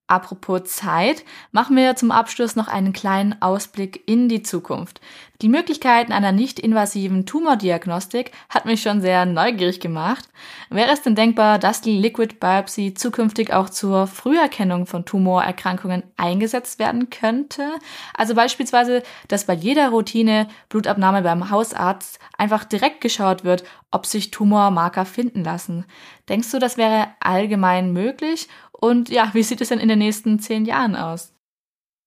Apropos 0.09 0.63
Zeit, 0.63 1.23
machen 1.51 1.75
wir 1.75 1.95
zum 1.95 2.09
Abschluss 2.09 2.55
noch 2.55 2.67
einen 2.67 2.93
kleinen 2.93 3.39
Ausblick 3.43 4.01
in 4.07 4.27
die 4.27 4.41
Zukunft. 4.41 5.01
Die 5.43 5.49
Möglichkeiten 5.49 6.11
einer 6.11 6.31
nicht-invasiven 6.31 7.27
Tumordiagnostik 7.27 8.31
hat 8.49 8.65
mich 8.65 8.81
schon 8.81 9.01
sehr 9.01 9.25
neugierig 9.25 9.79
gemacht. 9.79 10.27
Wäre 10.71 10.91
es 10.91 11.03
denn 11.03 11.13
denkbar, 11.13 11.59
dass 11.59 11.81
die 11.81 11.97
Liquid 11.97 12.37
Biopsy 12.39 12.95
zukünftig 12.95 13.53
auch 13.53 13.69
zur 13.69 14.07
Früherkennung 14.07 14.87
von 14.87 15.05
Tumorerkrankungen 15.05 16.01
eingesetzt 16.17 16.79
werden 16.79 17.11
könnte? 17.11 17.69
Also 18.15 18.33
beispielsweise, 18.33 19.03
dass 19.27 19.45
bei 19.45 19.53
jeder 19.53 19.89
Routine 19.89 20.47
Blutabnahme 20.69 21.21
beim 21.21 21.51
Hausarzt 21.51 22.19
einfach 22.35 22.65
direkt 22.65 22.99
geschaut 22.99 23.43
wird, 23.43 23.63
ob 23.91 24.07
sich 24.07 24.31
Tumormarker 24.31 25.05
finden 25.05 25.43
lassen. 25.43 25.85
Denkst 26.27 26.51
du, 26.51 26.59
das 26.59 26.77
wäre 26.77 27.07
allgemein 27.21 27.93
möglich 27.93 28.49
und 28.79 29.09
ja, 29.09 29.29
wie 29.33 29.43
sieht 29.43 29.61
es 29.61 29.69
denn 29.69 29.79
in 29.79 29.89
den 29.89 29.99
nächsten 29.99 30.39
zehn 30.39 30.65
Jahren 30.65 30.95
aus? 30.95 31.33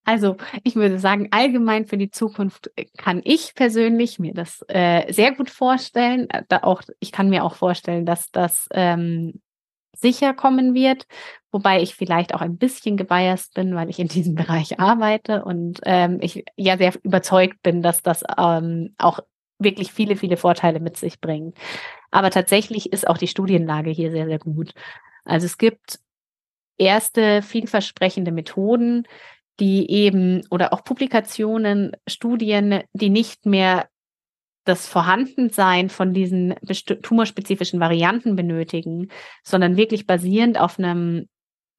Also 0.04 0.36
ich 0.64 0.74
würde 0.74 0.98
sagen, 0.98 1.28
allgemein 1.30 1.86
für 1.86 1.96
die 1.96 2.10
Zukunft 2.10 2.70
kann 2.96 3.20
ich 3.24 3.54
persönlich 3.54 4.18
mir 4.18 4.34
das 4.34 4.64
äh, 4.68 5.12
sehr 5.12 5.32
gut 5.32 5.48
vorstellen. 5.48 6.26
Da 6.48 6.58
auch, 6.62 6.82
ich 6.98 7.12
kann 7.12 7.30
mir 7.30 7.44
auch 7.44 7.54
vorstellen, 7.54 8.04
dass 8.04 8.30
das 8.32 8.68
ähm, 8.72 9.40
sicher 9.94 10.34
kommen 10.34 10.74
wird, 10.74 11.06
wobei 11.52 11.82
ich 11.82 11.94
vielleicht 11.94 12.34
auch 12.34 12.40
ein 12.40 12.56
bisschen 12.56 12.96
gebiased 12.96 13.54
bin, 13.54 13.76
weil 13.76 13.90
ich 13.90 14.00
in 14.00 14.08
diesem 14.08 14.34
Bereich 14.36 14.80
arbeite 14.80 15.44
und 15.44 15.80
ähm, 15.84 16.18
ich 16.20 16.44
ja 16.56 16.76
sehr 16.76 16.94
überzeugt 17.04 17.62
bin, 17.62 17.82
dass 17.82 18.02
das 18.02 18.24
ähm, 18.36 18.94
auch 18.98 19.20
wirklich 19.58 19.92
viele, 19.92 20.16
viele 20.16 20.36
Vorteile 20.36 20.80
mit 20.80 20.96
sich 20.96 21.20
bringt. 21.20 21.56
Aber 22.10 22.30
tatsächlich 22.30 22.92
ist 22.92 23.06
auch 23.06 23.18
die 23.18 23.28
Studienlage 23.28 23.90
hier 23.90 24.10
sehr, 24.10 24.26
sehr 24.26 24.40
gut. 24.40 24.74
Also 25.24 25.46
es 25.46 25.56
gibt 25.56 26.00
erste 26.82 27.42
vielversprechende 27.42 28.32
Methoden, 28.32 29.06
die 29.60 29.90
eben 29.90 30.42
oder 30.50 30.72
auch 30.72 30.84
Publikationen, 30.84 31.92
Studien, 32.06 32.82
die 32.92 33.10
nicht 33.10 33.46
mehr 33.46 33.88
das 34.64 34.86
Vorhandensein 34.86 35.88
von 35.88 36.14
diesen 36.14 36.54
tumorspezifischen 37.02 37.80
Varianten 37.80 38.36
benötigen, 38.36 39.08
sondern 39.42 39.76
wirklich 39.76 40.06
basierend 40.06 40.58
auf 40.58 40.78
einem 40.78 41.28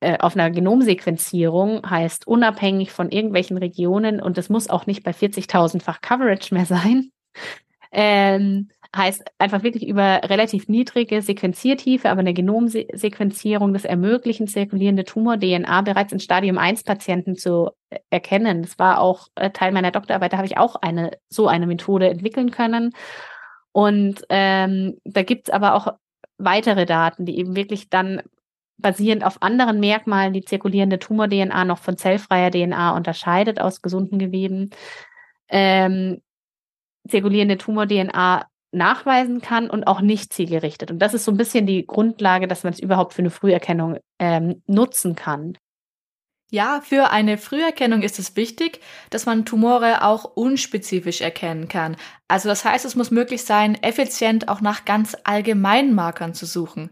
äh, 0.02 0.18
auf 0.20 0.36
einer 0.36 0.52
Genomsequenzierung 0.52 1.90
heißt 1.90 2.28
unabhängig 2.28 2.92
von 2.92 3.10
irgendwelchen 3.10 3.58
Regionen 3.58 4.22
und 4.22 4.38
es 4.38 4.50
muss 4.50 4.70
auch 4.70 4.86
nicht 4.86 5.04
bei 5.04 5.12
40.000-fach 5.12 6.02
Coverage 6.02 6.54
mehr 6.54 6.66
sein, 6.66 7.12
ähm, 7.92 8.70
heißt 8.96 9.24
einfach 9.40 9.64
wirklich 9.64 9.88
über 9.88 10.22
relativ 10.24 10.68
niedrige 10.68 11.22
Sequenziertiefe, 11.22 12.10
aber 12.10 12.20
eine 12.20 12.34
Genomsequenzierung 12.34 13.74
das 13.74 13.86
ermöglichen, 13.86 14.48
zirkulierende 14.48 15.04
Tumor-DNA 15.04 15.82
bereits 15.82 16.14
in 16.14 16.20
Stadium 16.20 16.58
1 16.58 16.84
Patienten 16.84 17.36
zu 17.36 17.72
erkennen. 18.12 18.62
Das 18.62 18.78
war 18.78 19.00
auch 19.00 19.30
äh, 19.36 19.50
Teil 19.50 19.72
meiner 19.72 19.92
Doktorarbeit, 19.92 20.34
da 20.34 20.38
habe 20.38 20.48
ich 20.48 20.58
auch 20.58 20.76
eine, 20.76 21.12
so 21.30 21.48
eine 21.48 21.66
Methode 21.66 22.10
entwickeln 22.10 22.52
können. 22.52 22.94
Und 23.72 24.24
ähm, 24.30 25.00
da 25.04 25.24
gibt's 25.24 25.50
aber 25.50 25.74
auch 25.74 25.94
weitere 26.38 26.86
Daten, 26.86 27.26
die 27.26 27.40
eben 27.40 27.56
wirklich 27.56 27.90
dann 27.90 28.22
basierend 28.78 29.24
auf 29.24 29.42
anderen 29.42 29.80
Merkmalen 29.80 30.34
die 30.34 30.44
zirkulierende 30.44 31.00
Tumor-DNA 31.00 31.66
noch 31.66 31.80
von 31.80 31.98
zellfreier 31.98 32.52
DNA 32.52 32.96
unterscheidet 32.96 33.60
aus 33.60 33.82
gesunden 33.82 34.20
Geweben. 34.20 34.70
Ähm, 35.50 36.22
zirkulierende 37.08 37.58
Tumor-DNA 37.58 38.46
nachweisen 38.74 39.42
kann 39.42 39.70
und 39.70 39.86
auch 39.86 40.02
nicht 40.02 40.34
zielgerichtet. 40.34 40.92
Und 40.92 41.00
das 41.00 41.14
ist 41.14 41.26
so 41.26 41.32
ein 41.32 41.38
bisschen 41.38 41.66
die 41.66 41.86
Grundlage, 41.86 42.48
dass 42.48 42.64
man 42.64 42.74
es 42.74 42.80
überhaupt 42.80 43.14
für 43.14 43.22
eine 43.22 43.30
Früherkennung 43.30 43.98
ähm, 44.20 44.62
nutzen 44.68 45.16
kann. 45.16 45.58
Ja, 46.54 46.82
für 46.82 47.10
eine 47.10 47.40
Früherkennung 47.40 48.04
ist 48.04 48.20
es 48.20 48.36
wichtig, 48.36 48.80
dass 49.10 49.26
man 49.26 49.44
Tumore 49.44 50.04
auch 50.04 50.24
unspezifisch 50.24 51.22
erkennen 51.22 51.68
kann. 51.68 51.96
Also 52.28 52.48
das 52.48 52.64
heißt, 52.64 52.86
es 52.86 52.96
muss 52.96 53.10
möglich 53.10 53.44
sein, 53.44 53.74
effizient 53.82 54.50
auch 54.50 54.62
nach 54.62 54.86
ganz 54.86 55.18
allgemeinen 55.24 55.96
Markern 55.96 56.36
zu 56.36 56.46
suchen. 56.46 56.92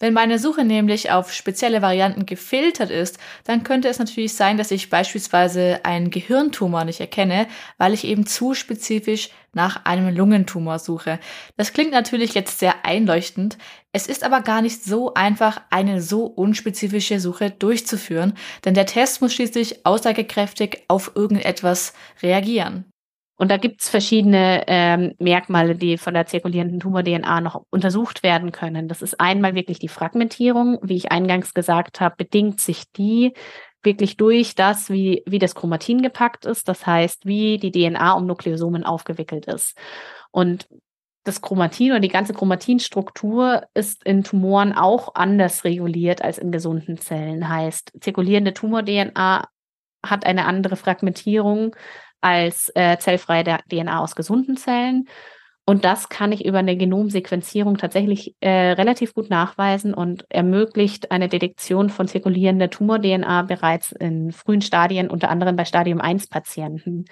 Wenn 0.00 0.14
meine 0.14 0.38
Suche 0.38 0.64
nämlich 0.64 1.10
auf 1.10 1.30
spezielle 1.30 1.82
Varianten 1.82 2.24
gefiltert 2.24 2.88
ist, 2.88 3.18
dann 3.44 3.64
könnte 3.64 3.86
es 3.88 3.98
natürlich 3.98 4.32
sein, 4.32 4.56
dass 4.56 4.70
ich 4.70 4.88
beispielsweise 4.88 5.80
einen 5.84 6.10
Gehirntumor 6.10 6.86
nicht 6.86 7.00
erkenne, 7.00 7.46
weil 7.76 7.92
ich 7.92 8.04
eben 8.04 8.24
zu 8.24 8.54
spezifisch 8.54 9.28
nach 9.52 9.84
einem 9.84 10.16
Lungentumor 10.16 10.78
suche. 10.78 11.20
Das 11.58 11.74
klingt 11.74 11.90
natürlich 11.90 12.32
jetzt 12.32 12.60
sehr 12.60 12.86
einleuchtend. 12.86 13.58
Es 13.92 14.06
ist 14.06 14.24
aber 14.24 14.40
gar 14.40 14.62
nicht 14.62 14.82
so 14.82 15.12
einfach, 15.12 15.60
eine 15.68 16.00
so 16.00 16.24
unspezifische 16.24 17.20
Suche 17.20 17.50
durchzuführen, 17.50 18.32
denn 18.64 18.72
der 18.72 18.86
Test 18.86 19.20
muss 19.20 19.34
schließlich 19.34 19.84
aussagekräftig 19.84 20.84
auf 20.88 21.12
irgendetwas 21.14 21.92
reagieren. 22.22 22.89
Und 23.40 23.50
da 23.50 23.56
gibt's 23.56 23.88
verschiedene 23.88 24.64
ähm, 24.66 25.14
Merkmale, 25.18 25.74
die 25.74 25.96
von 25.96 26.12
der 26.12 26.26
zirkulierenden 26.26 26.78
Tumor-DNA 26.78 27.40
noch 27.40 27.64
untersucht 27.70 28.22
werden 28.22 28.52
können. 28.52 28.86
Das 28.86 29.00
ist 29.00 29.18
einmal 29.18 29.54
wirklich 29.54 29.78
die 29.78 29.88
Fragmentierung. 29.88 30.78
Wie 30.82 30.96
ich 30.96 31.10
eingangs 31.10 31.54
gesagt 31.54 32.02
habe, 32.02 32.16
bedingt 32.18 32.60
sich 32.60 32.92
die 32.92 33.32
wirklich 33.82 34.18
durch 34.18 34.56
das, 34.56 34.90
wie, 34.90 35.22
wie 35.24 35.38
das 35.38 35.54
Chromatin 35.54 36.02
gepackt 36.02 36.44
ist. 36.44 36.68
Das 36.68 36.86
heißt, 36.86 37.24
wie 37.24 37.56
die 37.56 37.70
DNA 37.70 38.12
um 38.12 38.26
Nukleosomen 38.26 38.84
aufgewickelt 38.84 39.46
ist. 39.46 39.74
Und 40.30 40.68
das 41.24 41.40
Chromatin 41.40 41.92
oder 41.92 42.00
die 42.00 42.08
ganze 42.08 42.34
Chromatinstruktur 42.34 43.62
ist 43.72 44.04
in 44.04 44.22
Tumoren 44.22 44.74
auch 44.74 45.14
anders 45.14 45.64
reguliert 45.64 46.20
als 46.20 46.36
in 46.36 46.52
gesunden 46.52 46.98
Zellen. 46.98 47.48
Heißt, 47.48 47.92
zirkulierende 48.02 48.52
Tumor-DNA 48.52 49.48
hat 50.04 50.26
eine 50.26 50.44
andere 50.44 50.76
Fragmentierung 50.76 51.74
als 52.20 52.70
äh, 52.74 52.98
zellfreie 52.98 53.58
DNA 53.70 54.00
aus 54.00 54.14
gesunden 54.14 54.56
Zellen. 54.56 55.08
Und 55.66 55.84
das 55.84 56.08
kann 56.08 56.32
ich 56.32 56.44
über 56.44 56.58
eine 56.58 56.76
Genomsequenzierung 56.76 57.76
tatsächlich 57.76 58.34
äh, 58.40 58.72
relativ 58.72 59.14
gut 59.14 59.30
nachweisen 59.30 59.94
und 59.94 60.26
ermöglicht 60.28 61.12
eine 61.12 61.28
Detektion 61.28 61.90
von 61.90 62.08
zirkulierender 62.08 62.70
Tumor-DNA 62.70 63.42
bereits 63.42 63.92
in 63.92 64.32
frühen 64.32 64.62
Stadien, 64.62 65.08
unter 65.08 65.30
anderem 65.30 65.54
bei 65.54 65.64
Stadium 65.64 66.00
1 66.00 66.26
Patienten. 66.26 67.04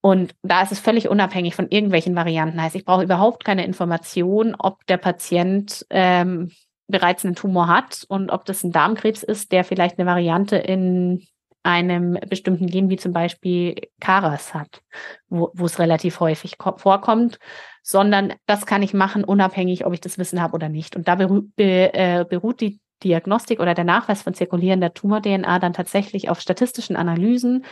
Und 0.00 0.34
da 0.42 0.62
ist 0.62 0.72
es 0.72 0.80
völlig 0.80 1.08
unabhängig 1.08 1.54
von 1.54 1.68
irgendwelchen 1.68 2.16
Varianten. 2.16 2.60
Heißt, 2.60 2.74
ich 2.74 2.84
brauche 2.84 3.04
überhaupt 3.04 3.44
keine 3.44 3.64
Information, 3.64 4.56
ob 4.58 4.84
der 4.86 4.96
Patient 4.96 5.86
ähm, 5.90 6.50
bereits 6.88 7.24
einen 7.24 7.36
Tumor 7.36 7.68
hat 7.68 8.04
und 8.08 8.30
ob 8.30 8.44
das 8.44 8.64
ein 8.64 8.72
Darmkrebs 8.72 9.22
ist, 9.22 9.52
der 9.52 9.62
vielleicht 9.62 9.98
eine 9.98 10.06
Variante 10.10 10.56
in 10.56 11.22
einem 11.62 12.18
bestimmten 12.28 12.66
Gen 12.66 12.90
wie 12.90 12.96
zum 12.96 13.12
Beispiel 13.12 13.76
Karas 14.00 14.54
hat, 14.54 14.82
wo, 15.28 15.50
es 15.64 15.78
relativ 15.78 16.20
häufig 16.20 16.56
vorkommt, 16.76 17.38
sondern 17.82 18.34
das 18.46 18.66
kann 18.66 18.82
ich 18.82 18.94
machen, 18.94 19.24
unabhängig, 19.24 19.86
ob 19.86 19.92
ich 19.92 20.00
das 20.00 20.18
Wissen 20.18 20.42
habe 20.42 20.54
oder 20.54 20.68
nicht. 20.68 20.96
Und 20.96 21.08
da 21.08 21.14
beru 21.14 21.42
be, 21.56 21.94
äh, 21.94 22.24
beruht 22.28 22.60
die 22.60 22.80
Diagnostik 23.04 23.60
oder 23.60 23.74
der 23.74 23.84
Nachweis 23.84 24.22
von 24.22 24.34
zirkulierender 24.34 24.94
Tumor-DNA 24.94 25.58
dann 25.58 25.72
tatsächlich 25.72 26.28
auf 26.28 26.40
statistischen 26.40 26.96
Analysen, 26.96 27.64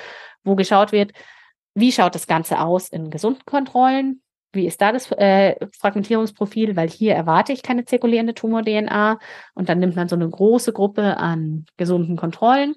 wo 0.45 0.55
geschaut 0.57 0.93
wird, 0.93 1.13
wie 1.75 1.93
schaut 1.93 2.15
das 2.15 2.27
Ganze 2.27 2.61
aus 2.61 2.89
in 2.89 3.11
gesunden 3.11 3.45
Kontrollen, 3.45 4.23
wie 4.53 4.67
ist 4.67 4.81
da 4.81 4.91
das 4.91 5.11
äh, 5.13 5.55
Fragmentierungsprofil, 5.79 6.75
weil 6.75 6.89
hier 6.89 7.15
erwarte 7.15 7.53
ich 7.53 7.63
keine 7.63 7.85
zirkulierende 7.85 8.35
Tumor-DNA 8.35 9.19
und 9.55 9.69
dann 9.69 9.79
nimmt 9.79 9.95
man 9.95 10.09
so 10.09 10.17
eine 10.17 10.29
große 10.29 10.73
Gruppe 10.73 11.17
an 11.17 11.67
gesunden 11.77 12.17
Kontrollen 12.17 12.75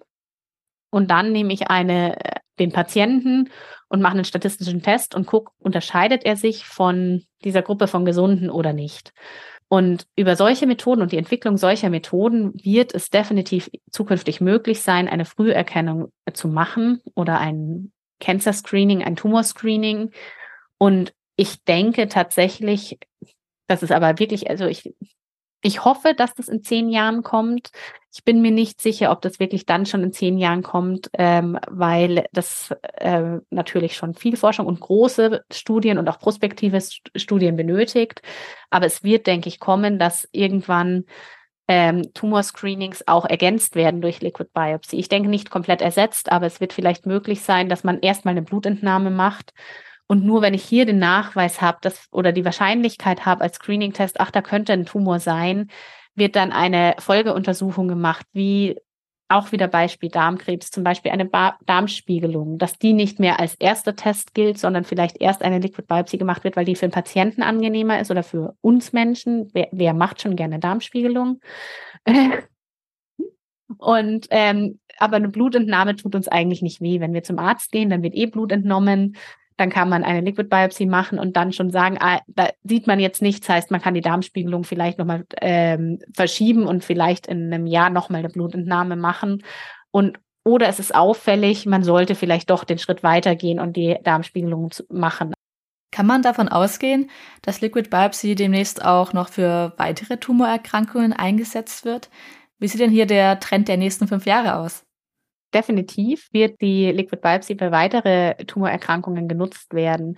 und 0.93 1.09
dann 1.09 1.31
nehme 1.31 1.51
ich 1.51 1.69
eine, 1.69 2.23
äh, 2.23 2.39
den 2.59 2.71
Patienten 2.71 3.49
und 3.89 4.01
mache 4.01 4.13
einen 4.13 4.25
statistischen 4.25 4.83
Test 4.83 5.15
und 5.15 5.25
gucke, 5.25 5.51
unterscheidet 5.57 6.23
er 6.23 6.35
sich 6.35 6.65
von 6.65 7.23
dieser 7.43 7.63
Gruppe 7.63 7.87
von 7.87 8.05
Gesunden 8.05 8.51
oder 8.51 8.73
nicht. 8.73 9.11
Und 9.69 10.05
über 10.15 10.35
solche 10.35 10.67
Methoden 10.67 11.01
und 11.01 11.11
die 11.11 11.17
Entwicklung 11.17 11.57
solcher 11.57 11.89
Methoden 11.89 12.53
wird 12.63 12.93
es 12.93 13.09
definitiv 13.09 13.71
zukünftig 13.89 14.39
möglich 14.39 14.81
sein, 14.81 15.07
eine 15.07 15.25
Früherkennung 15.25 16.11
zu 16.31 16.47
machen 16.47 17.01
oder 17.15 17.39
ein 17.39 17.91
Cancer 18.19 18.53
Screening, 18.53 19.03
ein 19.03 19.15
Tumor 19.15 19.41
Screening. 19.41 20.11
Und 20.77 21.11
ich 21.37 21.63
denke 21.63 22.07
tatsächlich, 22.07 22.99
das 23.65 23.81
ist 23.81 23.91
aber 23.91 24.19
wirklich, 24.19 24.47
also 24.47 24.67
ich 24.67 24.93
ich 25.63 25.85
hoffe, 25.85 26.13
dass 26.13 26.35
das 26.35 26.49
in 26.49 26.61
zehn 26.61 26.89
Jahren 26.89 27.23
kommt. 27.23 27.71
Ich 28.11 28.23
bin 28.23 28.41
mir 28.41 28.51
nicht 28.51 28.81
sicher, 28.81 29.11
ob 29.11 29.21
das 29.21 29.39
wirklich 29.39 29.65
dann 29.65 29.85
schon 29.85 30.03
in 30.03 30.11
zehn 30.11 30.37
Jahren 30.37 30.61
kommt, 30.61 31.09
ähm, 31.17 31.57
weil 31.67 32.25
das 32.33 32.75
äh, 32.97 33.39
natürlich 33.49 33.95
schon 33.95 34.13
viel 34.13 34.35
Forschung 34.35 34.67
und 34.67 34.81
große 34.81 35.43
Studien 35.51 35.97
und 35.97 36.07
auch 36.09 36.19
prospektive 36.19 36.79
Studien 37.15 37.55
benötigt. 37.55 38.21
Aber 38.69 38.85
es 38.85 39.03
wird, 39.03 39.25
denke 39.25 39.47
ich, 39.49 39.59
kommen, 39.59 39.97
dass 39.97 40.27
irgendwann 40.33 41.05
ähm, 41.69 42.13
Tumorscreenings 42.13 43.07
auch 43.07 43.25
ergänzt 43.25 43.75
werden 43.75 44.01
durch 44.01 44.21
Liquid 44.21 44.49
Biopsy. 44.53 44.97
Ich 44.97 45.07
denke 45.07 45.29
nicht 45.29 45.49
komplett 45.49 45.81
ersetzt, 45.81 46.29
aber 46.29 46.45
es 46.45 46.59
wird 46.59 46.73
vielleicht 46.73 47.05
möglich 47.05 47.41
sein, 47.41 47.69
dass 47.69 47.85
man 47.85 47.99
erstmal 47.99 48.33
eine 48.33 48.41
Blutentnahme 48.41 49.11
macht 49.11 49.53
und 50.13 50.23
nur 50.23 50.43
wenn 50.43 50.53
ich 50.53 50.63
hier 50.63 50.85
den 50.85 50.99
Nachweis 50.99 51.59
habe, 51.59 51.79
dass 51.81 52.07
oder 52.11 52.31
die 52.31 52.45
Wahrscheinlichkeit 52.45 53.25
habe 53.25 53.41
als 53.41 53.55
Screening-Test, 53.55 54.19
ach, 54.19 54.29
da 54.29 54.43
könnte 54.43 54.71
ein 54.71 54.85
Tumor 54.85 55.19
sein, 55.19 55.71
wird 56.13 56.35
dann 56.35 56.51
eine 56.51 56.93
Folgeuntersuchung 56.99 57.87
gemacht, 57.87 58.27
wie 58.31 58.77
auch 59.27 59.51
wieder 59.51 59.67
Beispiel 59.67 60.09
Darmkrebs, 60.09 60.69
zum 60.69 60.83
Beispiel 60.83 61.09
eine 61.11 61.25
ba 61.25 61.57
Darmspiegelung, 61.65 62.59
dass 62.59 62.77
die 62.77 62.93
nicht 62.93 63.19
mehr 63.19 63.39
als 63.39 63.55
erster 63.55 63.95
Test 63.95 64.35
gilt, 64.35 64.59
sondern 64.59 64.83
vielleicht 64.83 65.19
erst 65.19 65.41
eine 65.41 65.57
Liquid 65.57 65.87
Biopsy 65.87 66.19
gemacht 66.19 66.43
wird, 66.43 66.57
weil 66.57 66.65
die 66.65 66.75
für 66.75 66.85
den 66.85 66.91
Patienten 66.91 67.41
angenehmer 67.41 67.99
ist 67.99 68.11
oder 68.11 68.21
für 68.21 68.55
uns 68.61 68.93
Menschen. 68.93 69.49
Wer, 69.51 69.69
wer 69.71 69.95
macht 69.95 70.21
schon 70.21 70.35
gerne 70.35 70.59
Darmspiegelung? 70.59 71.39
Und 73.79 74.27
ähm, 74.29 74.79
aber 74.99 75.15
eine 75.15 75.29
Blutentnahme 75.29 75.95
tut 75.95 76.13
uns 76.13 76.27
eigentlich 76.27 76.61
nicht 76.61 76.81
weh. 76.81 76.99
Wenn 76.99 77.15
wir 77.15 77.23
zum 77.23 77.39
Arzt 77.39 77.71
gehen, 77.71 77.89
dann 77.89 78.03
wird 78.03 78.13
eh 78.13 78.27
Blut 78.27 78.51
entnommen 78.51 79.15
dann 79.57 79.69
kann 79.69 79.89
man 79.89 80.03
eine 80.03 80.21
Liquid 80.21 80.49
Biopsy 80.49 80.85
machen 80.85 81.19
und 81.19 81.35
dann 81.35 81.53
schon 81.53 81.69
sagen, 81.69 81.97
ah, 81.99 82.19
da 82.27 82.49
sieht 82.63 82.87
man 82.87 82.99
jetzt 82.99 83.21
nichts, 83.21 83.49
heißt, 83.49 83.71
man 83.71 83.81
kann 83.81 83.93
die 83.93 84.01
Darmspiegelung 84.01 84.63
vielleicht 84.63 84.97
nochmal 84.97 85.25
ähm, 85.41 85.99
verschieben 86.13 86.65
und 86.65 86.83
vielleicht 86.83 87.27
in 87.27 87.53
einem 87.53 87.67
Jahr 87.67 87.89
nochmal 87.89 88.19
eine 88.19 88.29
Blutentnahme 88.29 88.95
machen. 88.95 89.43
Und 89.91 90.19
oder 90.45 90.67
es 90.67 90.79
ist 90.79 90.93
auffällig, 90.93 91.65
man 91.65 91.83
sollte 91.83 92.15
vielleicht 92.15 92.49
doch 92.49 92.63
den 92.63 92.77
Schritt 92.77 93.03
weitergehen 93.03 93.59
und 93.59 93.77
die 93.77 93.97
Darmspiegelung 94.03 94.71
machen. 94.89 95.33
Kann 95.91 96.07
man 96.07 96.23
davon 96.23 96.49
ausgehen, 96.49 97.09
dass 97.43 97.61
Liquid 97.61 97.89
Biopsy 97.89 98.35
demnächst 98.35 98.83
auch 98.83 99.13
noch 99.13 99.29
für 99.29 99.73
weitere 99.77 100.17
Tumorerkrankungen 100.17 101.13
eingesetzt 101.13 101.85
wird? 101.85 102.09
Wie 102.59 102.67
sieht 102.67 102.81
denn 102.81 102.89
hier 102.89 103.05
der 103.05 103.39
Trend 103.39 103.67
der 103.67 103.77
nächsten 103.77 104.07
fünf 104.07 104.25
Jahre 104.25 104.55
aus? 104.55 104.83
Definitiv 105.53 106.27
wird 106.31 106.61
die 106.61 106.91
Liquid 106.91 107.21
Biopsy 107.21 107.55
für 107.57 107.71
weitere 107.71 108.35
Tumorerkrankungen 108.45 109.27
genutzt 109.27 109.73
werden. 109.73 110.17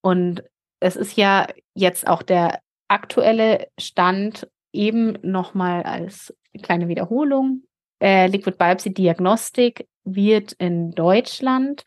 Und 0.00 0.42
es 0.80 0.96
ist 0.96 1.16
ja 1.16 1.46
jetzt 1.74 2.06
auch 2.06 2.22
der 2.22 2.60
aktuelle 2.88 3.68
Stand 3.78 4.48
eben 4.72 5.18
nochmal 5.22 5.82
als 5.82 6.34
kleine 6.62 6.88
Wiederholung. 6.88 7.62
Äh, 8.00 8.26
Liquid 8.26 8.58
Biopsy 8.58 8.92
Diagnostik 8.92 9.86
wird 10.04 10.52
in 10.52 10.90
Deutschland 10.90 11.84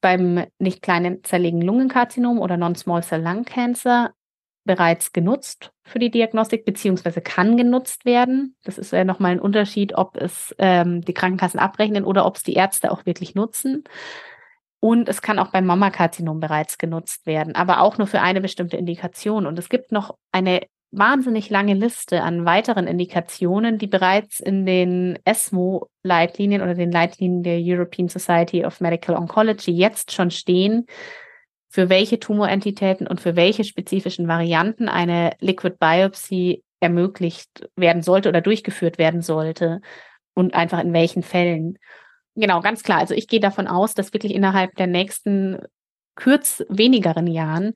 beim 0.00 0.46
nicht 0.58 0.82
kleinen 0.82 1.22
zerlegen 1.24 1.60
Lungenkarzinom 1.60 2.38
oder 2.38 2.56
Non-Small 2.56 3.02
Cell 3.02 3.22
Lung 3.22 3.44
Cancer 3.44 4.12
bereits 4.64 5.12
genutzt 5.12 5.72
für 5.84 5.98
die 5.98 6.10
Diagnostik, 6.10 6.64
beziehungsweise 6.64 7.20
kann 7.20 7.56
genutzt 7.56 8.04
werden. 8.04 8.56
Das 8.64 8.78
ist 8.78 8.92
ja 8.92 9.04
nochmal 9.04 9.32
ein 9.32 9.40
Unterschied, 9.40 9.94
ob 9.96 10.16
es 10.16 10.54
ähm, 10.58 11.00
die 11.02 11.14
Krankenkassen 11.14 11.60
abrechnen 11.60 12.04
oder 12.04 12.26
ob 12.26 12.36
es 12.36 12.42
die 12.42 12.54
Ärzte 12.54 12.90
auch 12.90 13.06
wirklich 13.06 13.34
nutzen. 13.34 13.84
Und 14.80 15.08
es 15.08 15.20
kann 15.20 15.38
auch 15.38 15.48
beim 15.48 15.66
Mammakarzinom 15.66 16.40
bereits 16.40 16.78
genutzt 16.78 17.26
werden, 17.26 17.54
aber 17.54 17.80
auch 17.80 17.98
nur 17.98 18.06
für 18.06 18.22
eine 18.22 18.40
bestimmte 18.40 18.76
Indikation. 18.76 19.46
Und 19.46 19.58
es 19.58 19.68
gibt 19.68 19.92
noch 19.92 20.16
eine 20.32 20.60
wahnsinnig 20.90 21.50
lange 21.50 21.74
Liste 21.74 22.22
an 22.22 22.44
weiteren 22.44 22.86
Indikationen, 22.86 23.78
die 23.78 23.86
bereits 23.86 24.40
in 24.40 24.66
den 24.66 25.18
ESMO-Leitlinien 25.24 26.62
oder 26.62 26.74
den 26.74 26.90
Leitlinien 26.90 27.42
der 27.42 27.60
European 27.60 28.08
Society 28.08 28.64
of 28.64 28.80
Medical 28.80 29.16
Oncology 29.16 29.70
jetzt 29.70 30.12
schon 30.12 30.30
stehen, 30.30 30.86
für 31.70 31.88
welche 31.88 32.18
Tumorentitäten 32.18 33.06
und 33.06 33.20
für 33.20 33.36
welche 33.36 33.62
spezifischen 33.62 34.26
Varianten 34.26 34.88
eine 34.88 35.30
Liquid 35.38 35.76
Biopsy 35.78 36.64
ermöglicht 36.80 37.68
werden 37.76 38.02
sollte 38.02 38.28
oder 38.28 38.40
durchgeführt 38.40 38.98
werden 38.98 39.22
sollte 39.22 39.80
und 40.34 40.54
einfach 40.54 40.80
in 40.80 40.92
welchen 40.92 41.22
Fällen. 41.22 41.78
Genau, 42.34 42.60
ganz 42.60 42.82
klar. 42.82 42.98
Also 42.98 43.14
ich 43.14 43.28
gehe 43.28 43.38
davon 43.38 43.68
aus, 43.68 43.94
dass 43.94 44.12
wirklich 44.12 44.34
innerhalb 44.34 44.74
der 44.74 44.88
nächsten 44.88 45.58
kürz 46.16 46.64
wenigeren 46.68 47.28
Jahren 47.28 47.74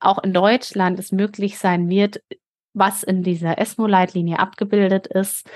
auch 0.00 0.18
in 0.22 0.32
Deutschland 0.32 0.98
es 0.98 1.12
möglich 1.12 1.58
sein 1.58 1.88
wird, 1.88 2.20
was 2.74 3.04
in 3.04 3.22
dieser 3.22 3.58
ESMO-Leitlinie 3.58 4.40
abgebildet 4.40 5.06
ist, 5.06 5.48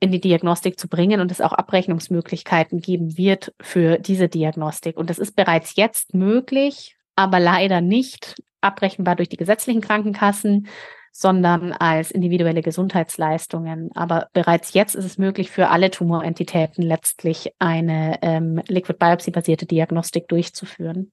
in 0.00 0.10
die 0.10 0.20
Diagnostik 0.20 0.76
zu 0.76 0.88
bringen 0.88 1.20
und 1.20 1.30
es 1.30 1.40
auch 1.40 1.52
Abrechnungsmöglichkeiten 1.52 2.80
geben 2.80 3.16
wird 3.16 3.54
für 3.60 3.98
diese 3.98 4.28
Diagnostik. 4.28 4.96
Und 4.96 5.08
das 5.08 5.20
ist 5.20 5.36
bereits 5.36 5.76
jetzt 5.76 6.14
möglich 6.14 6.96
aber 7.16 7.40
leider 7.40 7.80
nicht 7.80 8.36
abrechenbar 8.60 9.16
durch 9.16 9.28
die 9.28 9.36
gesetzlichen 9.36 9.80
Krankenkassen, 9.80 10.68
sondern 11.12 11.72
als 11.72 12.10
individuelle 12.10 12.62
Gesundheitsleistungen. 12.62 13.90
Aber 13.94 14.28
bereits 14.32 14.72
jetzt 14.72 14.94
ist 14.94 15.04
es 15.04 15.18
möglich, 15.18 15.50
für 15.50 15.68
alle 15.68 15.90
Tumorentitäten 15.90 16.82
letztlich 16.82 17.52
eine 17.58 18.18
ähm, 18.22 18.62
Liquid 18.66 18.98
Biopsy-basierte 18.98 19.66
Diagnostik 19.66 20.26
durchzuführen. 20.28 21.12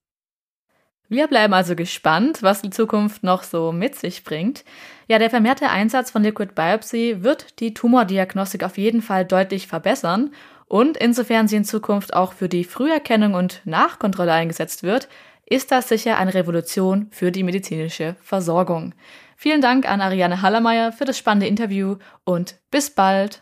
Wir 1.10 1.28
bleiben 1.28 1.54
also 1.54 1.76
gespannt, 1.76 2.43
was 2.43 2.62
die 2.62 2.70
Zukunft 2.70 3.24
noch 3.24 3.41
so 3.41 3.72
mit 3.72 3.95
sich 3.95 4.24
bringt. 4.24 4.64
Ja, 5.08 5.18
der 5.18 5.32
vermehrte 5.32 5.70
Einsatz 5.70 6.12
von 6.12 6.24
Liquid 6.24 6.54
Biopsy 6.54 7.18
wird 7.22 7.60
die 7.60 7.74
Tumordiagnostik 7.74 8.64
auf 8.64 8.78
jeden 8.78 9.02
Fall 9.02 9.26
deutlich 9.26 9.66
verbessern 9.68 10.32
und 10.68 10.97
insofern 10.97 11.47
sie 11.47 11.56
in 11.56 11.66
Zukunft 11.66 12.14
auch 12.14 12.34
für 12.34 12.47
die 12.47 12.64
Früherkennung 12.64 13.34
und 13.34 13.62
Nachkontrolle 13.66 14.32
eingesetzt 14.32 14.84
wird, 14.84 15.10
ist 15.50 15.72
das 15.72 15.89
sicher 15.89 16.18
eine 16.18 16.34
Revolution 16.34 17.08
für 17.10 17.32
die 17.32 17.43
medizinische 17.43 18.16
Versorgung. 18.22 18.93
Vielen 19.36 19.62
Dank 19.62 19.89
an 19.89 20.00
Ariane 20.00 20.41
Hallermeier 20.43 20.91
für 20.91 21.06
das 21.06 21.18
spannende 21.18 21.47
Interview 21.47 21.97
und 22.24 22.56
bis 22.70 22.91
bald. 22.91 23.41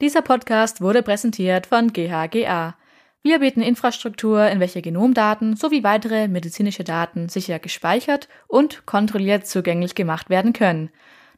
Dieser 0.00 0.22
Podcast 0.22 0.80
wurde 0.80 1.02
präsentiert 1.02 1.66
von 1.66 1.92
GHGA. 1.92 2.76
Wir 3.22 3.38
bieten 3.40 3.60
Infrastruktur, 3.60 4.46
in 4.48 4.60
welcher 4.60 4.80
Genomdaten 4.80 5.56
sowie 5.56 5.82
weitere 5.82 6.26
medizinische 6.28 6.84
Daten 6.84 7.28
sicher 7.28 7.58
gespeichert 7.58 8.28
und 8.46 8.86
kontrolliert 8.86 9.46
zugänglich 9.46 9.94
gemacht 9.94 10.30
werden 10.30 10.52
können. 10.52 10.90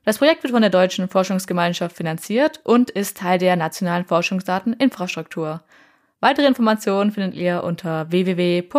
Das 0.04 0.18
Projekt 0.18 0.42
wird 0.42 0.52
von 0.52 0.62
der 0.62 0.70
Deutschen 0.70 1.08
Forschungsgemeinschaft 1.08 1.96
finanziert 1.96 2.60
und 2.64 2.90
ist 2.90 3.18
Teil 3.18 3.38
der 3.38 3.54
nationalen 3.56 4.04
Forschungsdateninfrastruktur. 4.04 5.62
Weitere 6.20 6.46
Informationen 6.46 7.12
findet 7.12 7.34
ihr 7.34 7.62
unter 7.64 8.10
www.ghga.de. 8.10 8.70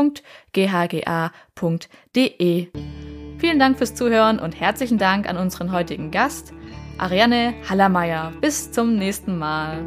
Vielen 3.38 3.60
Dank 3.60 3.78
fürs 3.78 3.96
Zuhören 3.96 4.40
und 4.40 4.60
herzlichen 4.60 4.98
Dank 4.98 5.30
an 5.30 5.38
unseren 5.38 5.72
heutigen 5.74 6.12
Gast, 6.12 6.54
Ariane 6.98 7.54
Hallermeier. 7.70 8.32
Bis 8.40 8.72
zum 8.72 8.96
nächsten 8.96 9.38
Mal. 9.38 9.84